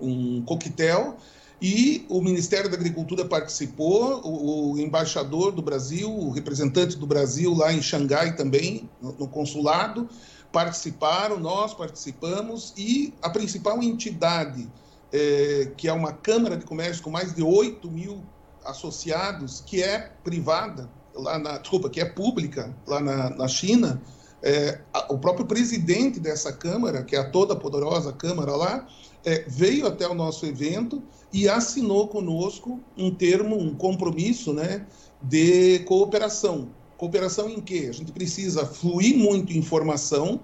um 0.00 0.42
coquetel 0.42 1.16
e 1.62 2.04
o 2.08 2.20
Ministério 2.20 2.68
da 2.68 2.76
Agricultura 2.76 3.24
participou, 3.24 4.20
o, 4.24 4.72
o, 4.72 4.78
embaixador 4.80 5.52
do 5.52 5.62
Brasil, 5.62 6.10
o 6.10 6.30
representante 6.30 6.96
do 6.96 7.06
Brasil 7.06 7.54
lá 7.54 7.72
em 7.72 7.80
Xangai 7.80 8.34
também, 8.34 8.90
no, 9.00 9.12
no 9.12 9.28
consulado, 9.28 10.08
participaram, 10.50 11.38
nós 11.38 11.72
participamos 11.72 12.74
e 12.76 13.14
a 13.22 13.30
principal 13.30 13.80
entidade, 13.80 14.68
é, 15.12 15.70
que 15.76 15.86
é 15.86 15.92
uma 15.92 16.12
Câmara 16.12 16.56
de 16.56 16.64
Comércio 16.64 17.00
com 17.00 17.10
mais 17.10 17.32
de 17.32 17.44
8 17.44 17.88
mil 17.88 18.20
associados, 18.64 19.62
que 19.64 19.82
é 19.82 20.10
privada, 20.22 20.88
lá 21.14 21.38
na, 21.38 21.58
desculpa, 21.58 21.90
que 21.90 22.00
é 22.00 22.04
pública 22.04 22.74
lá 22.86 23.00
na, 23.00 23.30
na 23.30 23.48
China, 23.48 24.00
é, 24.42 24.80
a, 24.92 25.12
o 25.12 25.18
próprio 25.18 25.46
presidente 25.46 26.18
dessa 26.18 26.52
Câmara, 26.52 27.02
que 27.02 27.14
é 27.14 27.20
a 27.20 27.30
toda 27.30 27.54
poderosa 27.54 28.12
Câmara 28.12 28.56
lá, 28.56 28.86
é, 29.24 29.44
veio 29.46 29.86
até 29.86 30.06
o 30.08 30.14
nosso 30.14 30.44
evento 30.46 31.02
e 31.32 31.48
assinou 31.48 32.08
conosco 32.08 32.80
um 32.96 33.10
termo, 33.10 33.56
um 33.56 33.74
compromisso 33.74 34.52
né, 34.52 34.84
de 35.22 35.80
cooperação. 35.80 36.68
Cooperação 36.96 37.48
em 37.48 37.60
quê? 37.60 37.86
A 37.88 37.92
gente 37.92 38.12
precisa 38.12 38.66
fluir 38.66 39.16
muito 39.16 39.52
informação, 39.52 40.40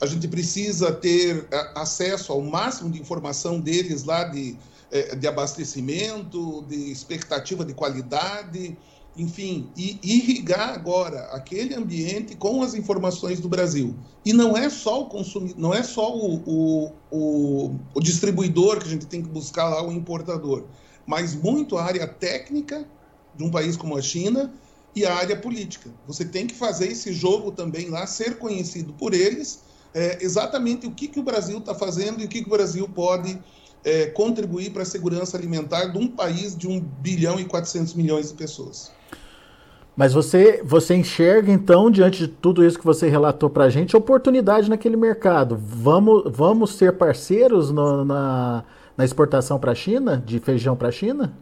a 0.00 0.06
gente 0.06 0.28
precisa 0.28 0.92
ter 0.92 1.46
acesso 1.74 2.32
ao 2.32 2.40
máximo 2.40 2.90
de 2.90 3.00
informação 3.00 3.60
deles 3.60 4.04
lá 4.04 4.24
de 4.24 4.50
é, 4.50 4.56
de 5.18 5.26
abastecimento, 5.26 6.64
de 6.68 6.90
expectativa 6.90 7.64
de 7.64 7.72
qualidade, 7.74 8.76
enfim, 9.16 9.70
e 9.76 9.98
irrigar 10.02 10.70
agora 10.70 11.24
aquele 11.32 11.74
ambiente 11.74 12.36
com 12.36 12.62
as 12.62 12.74
informações 12.74 13.40
do 13.40 13.48
Brasil. 13.48 13.94
E 14.24 14.32
não 14.32 14.56
é 14.56 14.70
só 14.70 15.02
o 15.02 15.06
consumidor, 15.06 15.58
não 15.58 15.74
é 15.74 15.82
só 15.82 16.14
o, 16.16 16.36
o, 16.46 16.92
o, 17.10 17.76
o 17.94 18.00
distribuidor 18.00 18.78
que 18.78 18.86
a 18.86 18.90
gente 18.90 19.06
tem 19.06 19.22
que 19.22 19.28
buscar 19.28 19.68
lá, 19.68 19.82
o 19.82 19.92
importador, 19.92 20.64
mas 21.06 21.34
muito 21.34 21.76
a 21.76 21.84
área 21.84 22.06
técnica 22.06 22.86
de 23.34 23.44
um 23.44 23.50
país 23.50 23.76
como 23.76 23.96
a 23.96 24.02
China 24.02 24.52
e 24.94 25.04
a 25.04 25.14
área 25.14 25.36
política. 25.36 25.90
Você 26.06 26.24
tem 26.24 26.46
que 26.46 26.54
fazer 26.54 26.88
esse 26.88 27.12
jogo 27.12 27.50
também 27.52 27.90
lá, 27.90 28.06
ser 28.06 28.38
conhecido 28.38 28.92
por 28.92 29.12
eles, 29.12 29.60
é, 29.92 30.18
exatamente 30.20 30.86
o 30.86 30.92
que, 30.92 31.08
que 31.08 31.18
o 31.18 31.22
Brasil 31.22 31.58
está 31.58 31.74
fazendo 31.74 32.20
e 32.20 32.24
o 32.24 32.28
que, 32.28 32.42
que 32.42 32.46
o 32.46 32.50
Brasil 32.50 32.88
pode 32.88 33.38
é, 33.84 34.06
contribuir 34.06 34.70
para 34.70 34.82
a 34.82 34.86
segurança 34.86 35.36
alimentar 35.36 35.86
de 35.86 35.98
um 35.98 36.06
país 36.06 36.56
de 36.56 36.68
1 36.68 36.80
bilhão 36.80 37.40
e 37.40 37.44
400 37.44 37.94
milhões 37.94 38.28
de 38.28 38.34
pessoas. 38.34 38.92
Mas 39.96 40.14
você, 40.14 40.62
você 40.64 40.94
enxerga, 40.94 41.52
então, 41.52 41.90
diante 41.90 42.20
de 42.20 42.28
tudo 42.28 42.64
isso 42.64 42.78
que 42.78 42.84
você 42.84 43.08
relatou 43.08 43.50
para 43.50 43.64
a 43.64 43.70
gente, 43.70 43.96
oportunidade 43.96 44.70
naquele 44.70 44.96
mercado. 44.96 45.58
Vamos, 45.60 46.22
vamos 46.26 46.74
ser 46.74 46.96
parceiros 46.96 47.70
no, 47.70 48.04
na, 48.04 48.64
na 48.96 49.04
exportação 49.04 49.58
para 49.58 49.72
a 49.72 49.74
China, 49.74 50.22
de 50.24 50.38
feijão 50.38 50.76
para 50.76 50.88
a 50.88 50.92
China? 50.92 51.36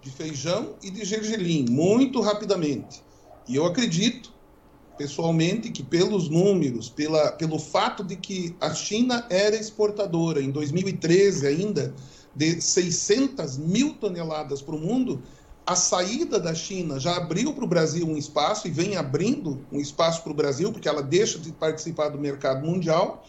De 0.00 0.10
feijão 0.10 0.74
e 0.82 0.90
de 0.90 1.04
gergelim, 1.04 1.66
muito 1.68 2.20
rapidamente. 2.20 3.02
E 3.48 3.56
eu 3.56 3.66
acredito 3.66 4.32
pessoalmente 4.96 5.70
que 5.70 5.82
pelos 5.82 6.28
números, 6.28 6.88
pela, 6.88 7.32
pelo 7.32 7.58
fato 7.58 8.02
de 8.02 8.16
que 8.16 8.54
a 8.60 8.72
China 8.74 9.26
era 9.30 9.56
exportadora 9.56 10.40
em 10.40 10.50
2013 10.50 11.46
ainda 11.46 11.94
de 12.34 12.60
600 12.60 13.56
mil 13.58 13.94
toneladas 13.94 14.60
para 14.60 14.74
o 14.74 14.78
mundo, 14.78 15.22
a 15.66 15.74
saída 15.74 16.38
da 16.38 16.54
China 16.54 17.00
já 17.00 17.16
abriu 17.16 17.52
para 17.52 17.64
o 17.64 17.66
Brasil 17.66 18.06
um 18.06 18.16
espaço 18.16 18.68
e 18.68 18.70
vem 18.70 18.96
abrindo 18.96 19.64
um 19.72 19.80
espaço 19.80 20.22
para 20.22 20.32
o 20.32 20.34
Brasil, 20.34 20.70
porque 20.70 20.88
ela 20.88 21.02
deixa 21.02 21.38
de 21.38 21.50
participar 21.50 22.08
do 22.08 22.18
mercado 22.18 22.64
mundial 22.64 23.24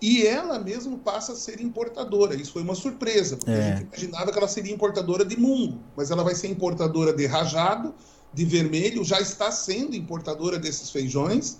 e 0.00 0.26
ela 0.26 0.58
mesmo 0.58 0.98
passa 0.98 1.32
a 1.32 1.36
ser 1.36 1.60
importadora. 1.60 2.34
Isso 2.34 2.52
foi 2.52 2.62
uma 2.62 2.74
surpresa, 2.74 3.36
porque 3.36 3.52
é. 3.52 3.72
a 3.72 3.76
gente 3.76 3.86
imaginava 3.88 4.32
que 4.32 4.38
ela 4.38 4.48
seria 4.48 4.74
importadora 4.74 5.24
de 5.24 5.38
mungo, 5.38 5.78
mas 5.96 6.10
ela 6.10 6.24
vai 6.24 6.34
ser 6.34 6.48
importadora 6.48 7.12
de 7.12 7.24
rajado, 7.26 7.94
de 8.32 8.44
vermelho, 8.44 9.04
já 9.04 9.20
está 9.20 9.50
sendo 9.50 9.94
importadora 9.94 10.58
desses 10.58 10.90
feijões, 10.90 11.58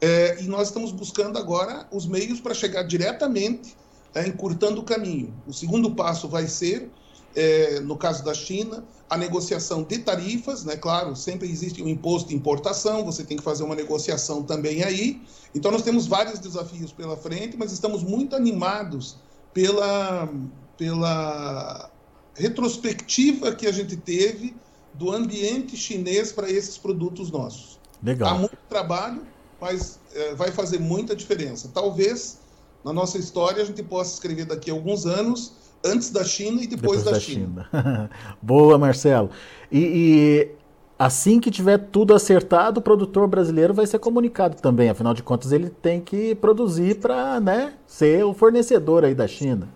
é, 0.00 0.42
e 0.42 0.46
nós 0.46 0.68
estamos 0.68 0.92
buscando 0.92 1.38
agora 1.38 1.86
os 1.90 2.06
meios 2.06 2.40
para 2.40 2.54
chegar 2.54 2.82
diretamente, 2.82 3.76
é, 4.14 4.26
encurtando 4.26 4.80
o 4.80 4.84
caminho. 4.84 5.34
O 5.46 5.52
segundo 5.52 5.94
passo 5.94 6.28
vai 6.28 6.46
ser, 6.46 6.90
é, 7.34 7.80
no 7.80 7.96
caso 7.96 8.24
da 8.24 8.34
China, 8.34 8.84
a 9.08 9.16
negociação 9.16 9.82
de 9.82 9.98
tarifas, 9.98 10.64
né? 10.64 10.76
Claro, 10.76 11.14
sempre 11.14 11.48
existe 11.48 11.82
um 11.82 11.88
imposto 11.88 12.28
de 12.28 12.34
importação, 12.34 13.04
você 13.04 13.24
tem 13.24 13.36
que 13.36 13.42
fazer 13.42 13.64
uma 13.64 13.74
negociação 13.74 14.42
também 14.42 14.82
aí. 14.82 15.20
Então, 15.54 15.70
nós 15.70 15.82
temos 15.82 16.06
vários 16.06 16.38
desafios 16.38 16.92
pela 16.92 17.16
frente, 17.16 17.56
mas 17.56 17.72
estamos 17.72 18.02
muito 18.02 18.34
animados 18.34 19.16
pela, 19.52 20.28
pela 20.76 21.90
retrospectiva 22.34 23.54
que 23.54 23.66
a 23.66 23.72
gente 23.72 23.96
teve 23.96 24.54
do 24.94 25.10
ambiente 25.10 25.76
chinês 25.76 26.32
para 26.32 26.50
esses 26.50 26.78
produtos 26.78 27.30
nossos. 27.30 27.78
Legal. 28.02 28.34
Há 28.34 28.38
muito 28.38 28.56
trabalho, 28.68 29.22
mas 29.60 29.98
é, 30.14 30.34
vai 30.34 30.50
fazer 30.50 30.78
muita 30.78 31.16
diferença. 31.16 31.70
Talvez 31.72 32.38
na 32.84 32.92
nossa 32.92 33.18
história 33.18 33.62
a 33.62 33.66
gente 33.66 33.82
possa 33.82 34.14
escrever 34.14 34.44
daqui 34.44 34.70
a 34.70 34.74
alguns 34.74 35.06
anos 35.06 35.52
antes 35.84 36.10
da 36.10 36.24
China 36.24 36.62
e 36.62 36.66
depois, 36.66 36.98
depois 36.98 37.04
da, 37.04 37.10
da, 37.12 37.20
China. 37.20 37.68
China. 37.70 38.10
Boa, 38.40 38.78
Marcelo. 38.78 39.30
E, 39.70 39.78
e, 39.78 40.50
assim 40.98 41.40
que 41.40 41.50
tiver 41.50 41.78
tudo 41.78 42.14
acertado, 42.14 42.78
o 42.78 42.82
produtor 42.82 43.26
brasileiro 43.26 43.74
vai 43.74 43.86
ser 43.86 43.98
comunicado 43.98 44.56
também. 44.56 44.88
Afinal 44.88 45.14
de 45.14 45.22
contas, 45.22 45.52
ele 45.52 45.68
tem 45.68 46.00
que 46.00 46.34
produzir 46.34 47.00
para 47.00 47.40
né, 47.40 47.74
ser 47.86 48.24
o 48.24 48.32
fornecedor 48.32 49.04
aí 49.04 49.14
da 49.14 49.26
China. 49.26 49.68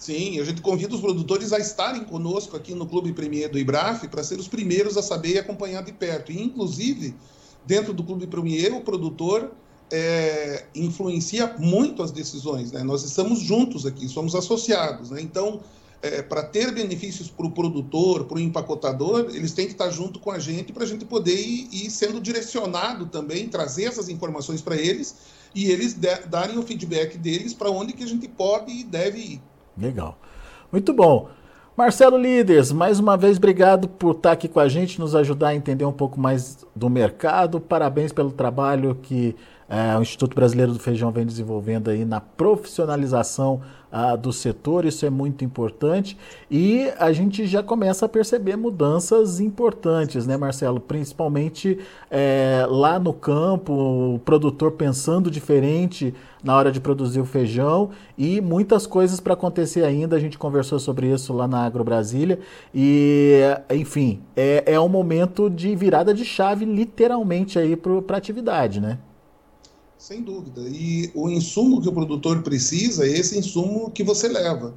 Sim, 0.00 0.40
a 0.40 0.44
gente 0.44 0.62
convida 0.62 0.94
os 0.94 1.00
produtores 1.02 1.52
a 1.52 1.58
estarem 1.58 2.04
conosco 2.04 2.56
aqui 2.56 2.74
no 2.74 2.86
Clube 2.86 3.12
Premier 3.12 3.50
do 3.50 3.58
IBRAF 3.58 4.08
para 4.08 4.24
ser 4.24 4.40
os 4.40 4.48
primeiros 4.48 4.96
a 4.96 5.02
saber 5.02 5.34
e 5.34 5.38
acompanhar 5.38 5.82
de 5.82 5.92
perto. 5.92 6.32
E, 6.32 6.42
inclusive, 6.42 7.14
dentro 7.66 7.92
do 7.92 8.02
Clube 8.02 8.26
Premier, 8.26 8.74
o 8.74 8.80
produtor 8.80 9.52
é, 9.92 10.64
influencia 10.74 11.54
muito 11.58 12.02
as 12.02 12.10
decisões. 12.10 12.72
Né? 12.72 12.82
Nós 12.82 13.04
estamos 13.04 13.40
juntos 13.40 13.84
aqui, 13.84 14.08
somos 14.08 14.34
associados. 14.34 15.10
Né? 15.10 15.20
Então, 15.20 15.60
é, 16.00 16.22
para 16.22 16.44
ter 16.44 16.72
benefícios 16.72 17.28
para 17.28 17.44
o 17.44 17.50
produtor, 17.50 18.24
para 18.24 18.38
o 18.38 18.40
empacotador, 18.40 19.26
eles 19.34 19.52
têm 19.52 19.66
que 19.66 19.72
estar 19.72 19.90
junto 19.90 20.18
com 20.18 20.30
a 20.30 20.38
gente 20.38 20.72
para 20.72 20.84
a 20.84 20.86
gente 20.86 21.04
poder 21.04 21.38
ir, 21.38 21.68
ir, 21.70 21.90
sendo 21.90 22.22
direcionado 22.22 23.04
também, 23.04 23.50
trazer 23.50 23.84
essas 23.84 24.08
informações 24.08 24.62
para 24.62 24.76
eles 24.76 25.14
e 25.54 25.70
eles 25.70 25.92
de, 25.92 26.16
darem 26.20 26.56
o 26.56 26.62
feedback 26.62 27.18
deles 27.18 27.52
para 27.52 27.70
onde 27.70 27.92
que 27.92 28.02
a 28.02 28.08
gente 28.08 28.26
pode 28.26 28.72
e 28.72 28.82
deve 28.82 29.18
ir. 29.18 29.49
Legal. 29.76 30.18
Muito 30.70 30.92
bom. 30.92 31.28
Marcelo 31.76 32.18
Líderes, 32.18 32.72
mais 32.72 32.98
uma 32.98 33.16
vez 33.16 33.38
obrigado 33.38 33.88
por 33.88 34.14
estar 34.14 34.32
aqui 34.32 34.48
com 34.48 34.60
a 34.60 34.68
gente, 34.68 35.00
nos 35.00 35.14
ajudar 35.14 35.48
a 35.48 35.54
entender 35.54 35.84
um 35.84 35.92
pouco 35.92 36.20
mais 36.20 36.66
do 36.76 36.90
mercado. 36.90 37.60
Parabéns 37.60 38.12
pelo 38.12 38.30
trabalho 38.30 38.98
que 39.00 39.34
é, 39.68 39.96
o 39.96 40.02
Instituto 40.02 40.34
Brasileiro 40.34 40.72
do 40.72 40.78
Feijão 40.78 41.10
vem 41.10 41.24
desenvolvendo 41.24 41.88
aí 41.88 42.04
na 42.04 42.20
profissionalização 42.20 43.62
do 44.20 44.32
setor, 44.32 44.84
isso 44.84 45.04
é 45.04 45.10
muito 45.10 45.44
importante 45.44 46.16
e 46.50 46.88
a 46.98 47.12
gente 47.12 47.46
já 47.46 47.62
começa 47.62 48.06
a 48.06 48.08
perceber 48.08 48.56
mudanças 48.56 49.40
importantes, 49.40 50.26
né, 50.26 50.36
Marcelo? 50.36 50.78
Principalmente 50.78 51.78
é, 52.10 52.64
lá 52.68 52.98
no 53.00 53.12
campo, 53.12 53.72
o 54.14 54.18
produtor 54.20 54.72
pensando 54.72 55.30
diferente 55.30 56.14
na 56.42 56.56
hora 56.56 56.70
de 56.70 56.80
produzir 56.80 57.20
o 57.20 57.24
feijão 57.24 57.90
e 58.16 58.40
muitas 58.40 58.86
coisas 58.86 59.18
para 59.20 59.34
acontecer 59.34 59.84
ainda. 59.84 60.16
A 60.16 60.20
gente 60.20 60.38
conversou 60.38 60.78
sobre 60.78 61.12
isso 61.12 61.32
lá 61.32 61.48
na 61.48 61.64
Agro 61.64 61.82
Brasília 61.82 62.38
e, 62.74 63.40
enfim, 63.70 64.20
é, 64.36 64.62
é 64.66 64.80
um 64.80 64.88
momento 64.88 65.50
de 65.50 65.74
virada 65.74 66.14
de 66.14 66.24
chave, 66.24 66.64
literalmente 66.64 67.58
aí 67.58 67.76
para 67.76 67.92
a 68.10 68.16
atividade, 68.16 68.80
né? 68.80 68.98
Sem 70.00 70.22
dúvida. 70.22 70.62
E 70.66 71.10
o 71.14 71.28
insumo 71.28 71.82
que 71.82 71.88
o 71.88 71.92
produtor 71.92 72.42
precisa 72.42 73.06
é 73.06 73.10
esse 73.10 73.38
insumo 73.38 73.90
que 73.90 74.02
você 74.02 74.28
leva, 74.28 74.72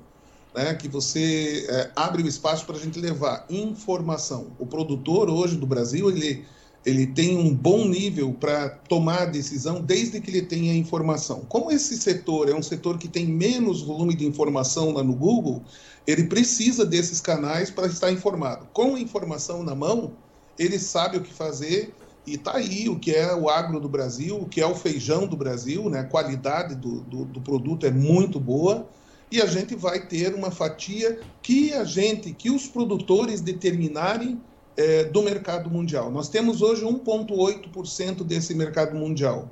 né? 0.53 0.73
que 0.73 0.89
você 0.89 1.65
é, 1.69 1.91
abre 1.95 2.21
o 2.21 2.27
espaço 2.27 2.65
para 2.65 2.75
a 2.75 2.79
gente 2.79 2.99
levar 2.99 3.45
informação. 3.49 4.47
O 4.59 4.65
produtor 4.65 5.29
hoje 5.29 5.55
do 5.55 5.65
Brasil, 5.65 6.09
ele, 6.09 6.45
ele 6.85 7.07
tem 7.07 7.37
um 7.37 7.55
bom 7.55 7.87
nível 7.87 8.33
para 8.33 8.67
tomar 8.67 9.21
a 9.21 9.25
decisão 9.25 9.79
desde 9.79 10.19
que 10.19 10.29
ele 10.29 10.41
tenha 10.41 10.75
informação. 10.75 11.45
Como 11.47 11.71
esse 11.71 11.95
setor 11.95 12.49
é 12.49 12.53
um 12.53 12.61
setor 12.61 12.97
que 12.97 13.07
tem 13.07 13.25
menos 13.25 13.81
volume 13.81 14.15
de 14.15 14.25
informação 14.25 14.91
lá 14.91 15.05
no 15.05 15.15
Google, 15.15 15.63
ele 16.05 16.25
precisa 16.25 16.85
desses 16.85 17.21
canais 17.21 17.71
para 17.71 17.87
estar 17.87 18.11
informado. 18.11 18.67
Com 18.73 18.95
a 18.95 18.99
informação 18.99 19.63
na 19.63 19.73
mão, 19.73 20.11
ele 20.59 20.77
sabe 20.77 21.15
o 21.15 21.21
que 21.21 21.33
fazer 21.33 21.93
e 22.25 22.35
está 22.35 22.55
aí 22.55 22.87
o 22.87 22.97
que 22.97 23.11
é 23.11 23.35
o 23.35 23.49
agro 23.49 23.79
do 23.79 23.89
Brasil, 23.89 24.37
o 24.37 24.47
que 24.47 24.61
é 24.61 24.65
o 24.65 24.75
feijão 24.75 25.27
do 25.27 25.35
Brasil, 25.35 25.89
né? 25.89 25.99
a 25.99 26.03
qualidade 26.05 26.75
do, 26.75 27.01
do, 27.01 27.25
do, 27.25 27.41
produto 27.41 27.85
é 27.85 27.91
muito 27.91 28.39
boa 28.39 28.87
e 29.29 29.41
a 29.41 29.45
gente 29.45 29.75
vai 29.75 30.05
ter 30.05 30.33
uma 30.33 30.49
fatia 30.49 31.19
que 31.41 31.73
a 31.73 31.83
gente, 31.83 32.31
que 32.33 32.49
os 32.49 32.67
produtores 32.67 33.41
determinarem 33.41 34.39
é, 34.77 35.03
do 35.03 35.21
mercado 35.21 35.69
mundial. 35.69 36.11
Nós 36.11 36.29
temos 36.29 36.61
hoje 36.61 36.83
1,8% 36.85 38.23
desse 38.23 38.55
mercado 38.55 38.95
mundial. 38.95 39.49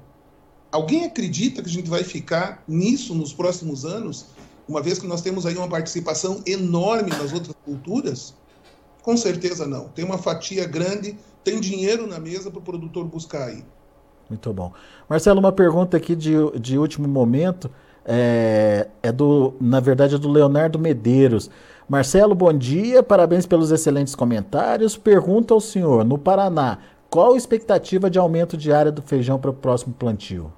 Alguém 0.71 1.03
acredita 1.05 1.61
que 1.61 1.69
a 1.69 1.71
gente 1.71 1.89
vai 1.89 2.03
ficar 2.03 2.63
nisso 2.65 3.13
nos 3.13 3.33
próximos 3.33 3.83
anos, 3.83 4.27
uma 4.67 4.81
vez 4.81 4.97
que 4.97 5.07
nós 5.07 5.21
temos 5.21 5.45
aí 5.45 5.57
uma 5.57 5.67
participação 5.67 6.41
enorme 6.45 7.09
nas 7.09 7.33
outras 7.33 7.55
culturas? 7.65 8.33
Com 9.01 9.17
certeza 9.17 9.65
não. 9.65 9.89
Tem 9.89 10.05
uma 10.05 10.17
fatia 10.17 10.65
grande 10.65 11.17
tem 11.43 11.59
dinheiro 11.59 12.07
na 12.07 12.19
mesa 12.19 12.51
para 12.51 12.59
o 12.59 12.61
produtor 12.61 13.05
buscar 13.05 13.47
aí. 13.47 13.63
Muito 14.29 14.53
bom. 14.53 14.71
Marcelo, 15.09 15.39
uma 15.39 15.51
pergunta 15.51 15.97
aqui 15.97 16.15
de, 16.15 16.33
de 16.59 16.77
último 16.77 17.07
momento. 17.07 17.69
É, 18.05 18.87
é 19.03 19.11
do, 19.11 19.53
na 19.59 19.79
verdade, 19.79 20.15
é 20.15 20.17
do 20.17 20.29
Leonardo 20.29 20.79
Medeiros. 20.79 21.49
Marcelo, 21.87 22.33
bom 22.33 22.53
dia, 22.53 23.03
parabéns 23.03 23.45
pelos 23.45 23.71
excelentes 23.71 24.15
comentários. 24.15 24.95
Pergunta 24.95 25.53
ao 25.53 25.59
senhor: 25.59 26.05
no 26.05 26.17
Paraná, 26.17 26.79
qual 27.09 27.33
a 27.33 27.37
expectativa 27.37 28.09
de 28.09 28.17
aumento 28.17 28.55
de 28.55 28.71
área 28.71 28.91
do 28.91 29.01
feijão 29.01 29.39
para 29.39 29.51
o 29.51 29.53
próximo 29.53 29.93
plantio? 29.93 30.51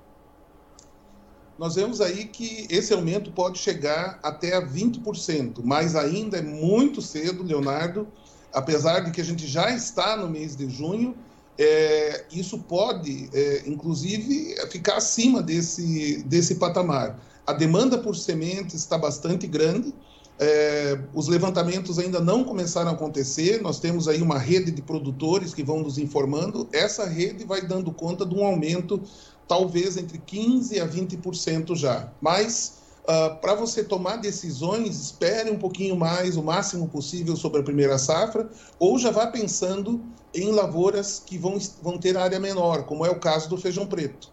Nós 1.57 1.75
vemos 1.75 2.01
aí 2.01 2.25
que 2.25 2.67
esse 2.69 2.93
aumento 2.93 3.31
pode 3.31 3.57
chegar 3.57 4.19
até 4.21 4.55
a 4.55 4.61
20%, 4.61 5.61
mas 5.63 5.95
ainda 5.95 6.37
é 6.37 6.41
muito 6.41 7.01
cedo, 7.01 7.43
Leonardo 7.43 8.07
apesar 8.53 9.01
de 9.01 9.11
que 9.11 9.19
a 9.19 9.23
gente 9.23 9.47
já 9.47 9.71
está 9.71 10.15
no 10.15 10.29
mês 10.29 10.55
de 10.55 10.69
junho, 10.69 11.15
é, 11.57 12.25
isso 12.31 12.59
pode, 12.59 13.29
é, 13.33 13.63
inclusive, 13.67 14.55
ficar 14.69 14.97
acima 14.97 15.41
desse, 15.41 16.23
desse 16.23 16.55
patamar. 16.55 17.19
A 17.45 17.53
demanda 17.53 17.97
por 17.97 18.15
sementes 18.15 18.75
está 18.75 18.97
bastante 18.97 19.45
grande, 19.47 19.93
é, 20.39 20.99
os 21.13 21.27
levantamentos 21.27 21.99
ainda 21.99 22.19
não 22.19 22.43
começaram 22.43 22.89
a 22.89 22.93
acontecer, 22.93 23.61
nós 23.61 23.79
temos 23.79 24.07
aí 24.07 24.21
uma 24.21 24.39
rede 24.39 24.71
de 24.71 24.81
produtores 24.81 25.53
que 25.53 25.63
vão 25.63 25.81
nos 25.81 25.97
informando, 25.97 26.67
essa 26.73 27.05
rede 27.05 27.43
vai 27.43 27.61
dando 27.61 27.91
conta 27.91 28.25
de 28.25 28.33
um 28.33 28.43
aumento 28.43 29.01
talvez 29.47 29.97
entre 29.97 30.17
15% 30.17 30.81
a 30.81 30.87
20% 30.87 31.75
já, 31.75 32.11
mas 32.19 32.82
Uh, 33.03 33.11
ah, 33.11 33.29
para 33.41 33.53
você 33.53 33.83
tomar 33.83 34.17
decisões, 34.17 34.99
espere 34.99 35.51
um 35.51 35.59
pouquinho 35.59 35.95
mais, 35.95 36.37
o 36.37 36.43
máximo 36.43 36.87
possível, 36.89 37.35
sobre 37.35 37.59
a 37.59 37.63
primeira 37.63 37.97
safra, 37.97 38.49
ou 38.79 38.97
já 38.97 39.11
vá 39.11 39.27
pensando 39.27 40.05
em 40.33 40.51
lavouras 40.51 41.19
que 41.19 41.37
vão, 41.37 41.57
vão 41.81 41.97
ter 41.99 42.17
área 42.17 42.39
menor, 42.39 42.85
como 42.85 43.05
é 43.05 43.09
o 43.09 43.19
caso 43.19 43.49
do 43.49 43.57
feijão 43.57 43.85
preto. 43.85 44.31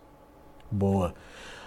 Boa. 0.70 1.14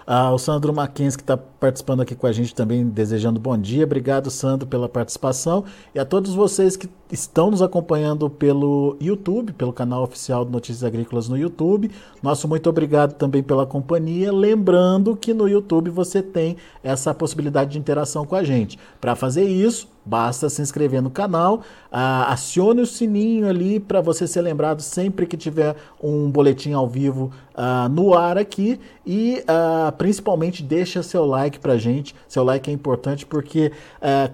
Ah, 0.06 0.30
o 0.32 0.38
Sandro 0.38 0.72
Mackenzie, 0.72 1.16
que 1.16 1.22
está 1.22 1.36
participando 1.36 2.02
aqui 2.02 2.14
com 2.14 2.26
a 2.26 2.32
gente 2.32 2.54
também, 2.54 2.86
desejando 2.86 3.40
bom 3.40 3.56
dia. 3.56 3.84
Obrigado, 3.84 4.30
Sandro, 4.30 4.66
pela 4.66 4.86
participação. 4.86 5.64
E 5.94 5.98
a 5.98 6.04
todos 6.04 6.34
vocês 6.34 6.76
que 6.76 6.90
estão 7.10 7.50
nos 7.50 7.62
acompanhando 7.62 8.28
pelo 8.28 8.98
YouTube, 9.00 9.54
pelo 9.54 9.72
canal 9.72 10.02
oficial 10.02 10.44
de 10.44 10.50
Notícias 10.50 10.84
Agrícolas 10.84 11.28
no 11.28 11.38
YouTube. 11.38 11.90
Nosso 12.22 12.46
muito 12.46 12.68
obrigado 12.68 13.14
também 13.14 13.42
pela 13.42 13.64
companhia. 13.64 14.30
Lembrando 14.30 15.16
que 15.16 15.32
no 15.32 15.48
YouTube 15.48 15.88
você 15.88 16.22
tem 16.22 16.56
essa 16.82 17.14
possibilidade 17.14 17.72
de 17.72 17.78
interação 17.78 18.26
com 18.26 18.36
a 18.36 18.44
gente. 18.44 18.78
Para 19.00 19.16
fazer 19.16 19.44
isso, 19.44 19.88
Basta 20.04 20.48
se 20.50 20.60
inscrever 20.60 21.00
no 21.00 21.10
canal, 21.10 21.62
ah, 21.90 22.32
acione 22.32 22.82
o 22.82 22.86
sininho 22.86 23.48
ali 23.48 23.80
para 23.80 24.00
você 24.00 24.26
ser 24.26 24.42
lembrado 24.42 24.80
sempre 24.80 25.26
que 25.26 25.36
tiver 25.36 25.74
um 26.02 26.30
boletim 26.30 26.72
ao 26.72 26.86
vivo 26.86 27.30
ah, 27.54 27.88
no 27.88 28.12
ar 28.12 28.36
aqui 28.36 28.78
e 29.06 29.42
ah, 29.48 29.92
principalmente 29.96 30.62
deixa 30.62 31.02
seu 31.02 31.24
like 31.24 31.58
para 31.58 31.78
gente. 31.78 32.14
Seu 32.28 32.44
like 32.44 32.70
é 32.70 32.72
importante 32.72 33.24
porque 33.24 33.72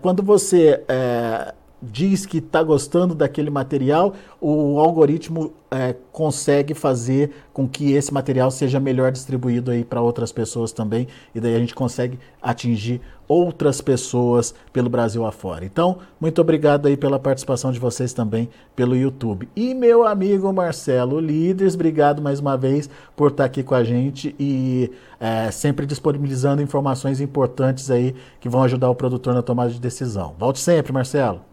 quando 0.02 0.22
você 0.22 0.82
eh, 0.88 1.54
diz 1.82 2.26
que 2.26 2.38
está 2.38 2.62
gostando 2.62 3.14
daquele 3.14 3.50
material, 3.50 4.14
o 4.40 4.78
algoritmo 4.78 5.52
é, 5.70 5.94
consegue 6.12 6.74
fazer 6.74 7.30
com 7.52 7.68
que 7.68 7.92
esse 7.92 8.12
material 8.12 8.50
seja 8.50 8.80
melhor 8.80 9.12
distribuído 9.12 9.70
aí 9.70 9.84
para 9.84 10.00
outras 10.00 10.32
pessoas 10.32 10.72
também, 10.72 11.06
e 11.34 11.40
daí 11.40 11.54
a 11.54 11.58
gente 11.58 11.74
consegue 11.74 12.18
atingir 12.42 13.00
outras 13.28 13.80
pessoas 13.80 14.52
pelo 14.72 14.90
Brasil 14.90 15.24
afora. 15.24 15.64
Então, 15.64 15.98
muito 16.20 16.40
obrigado 16.40 16.86
aí 16.86 16.96
pela 16.96 17.18
participação 17.18 17.70
de 17.70 17.78
vocês 17.78 18.12
também 18.12 18.48
pelo 18.74 18.96
YouTube. 18.96 19.48
E 19.54 19.72
meu 19.72 20.04
amigo 20.04 20.52
Marcelo 20.52 21.20
Líderes, 21.20 21.74
obrigado 21.74 22.20
mais 22.20 22.40
uma 22.40 22.56
vez 22.56 22.90
por 23.14 23.30
estar 23.30 23.44
aqui 23.44 23.62
com 23.62 23.74
a 23.74 23.84
gente 23.84 24.34
e 24.38 24.90
é, 25.20 25.50
sempre 25.52 25.86
disponibilizando 25.86 26.60
informações 26.60 27.20
importantes 27.20 27.90
aí 27.90 28.14
que 28.40 28.48
vão 28.48 28.64
ajudar 28.64 28.90
o 28.90 28.94
produtor 28.96 29.32
na 29.32 29.42
tomada 29.42 29.70
de 29.70 29.80
decisão. 29.80 30.34
Volte 30.36 30.58
sempre, 30.58 30.92
Marcelo. 30.92 31.49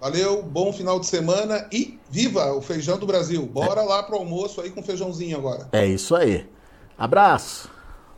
Valeu, 0.00 0.42
bom 0.44 0.72
final 0.72 1.00
de 1.00 1.06
semana 1.06 1.66
e 1.72 1.98
viva 2.08 2.52
o 2.52 2.62
feijão 2.62 2.98
do 2.98 3.06
Brasil. 3.06 3.44
Bora 3.44 3.80
é. 3.80 3.84
lá 3.84 4.00
pro 4.00 4.16
almoço 4.16 4.60
aí 4.60 4.70
com 4.70 4.80
feijãozinho 4.80 5.36
agora. 5.36 5.68
É 5.72 5.84
isso 5.84 6.14
aí. 6.14 6.48
Abraço. 6.96 7.68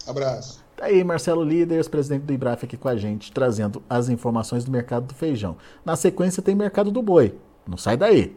Abraço. 0.06 0.60
Tá 0.76 0.86
aí, 0.86 1.02
Marcelo 1.02 1.42
Líderes, 1.42 1.88
presidente 1.88 2.22
do 2.22 2.32
IBRAF 2.34 2.66
aqui 2.66 2.76
com 2.76 2.88
a 2.88 2.96
gente, 2.96 3.32
trazendo 3.32 3.82
as 3.88 4.10
informações 4.10 4.62
do 4.62 4.70
mercado 4.70 5.06
do 5.06 5.14
feijão. 5.14 5.56
Na 5.82 5.96
sequência 5.96 6.42
tem 6.42 6.54
mercado 6.54 6.90
do 6.90 7.02
boi. 7.02 7.34
Não 7.66 7.78
sai 7.78 7.96
daí. 7.96 8.36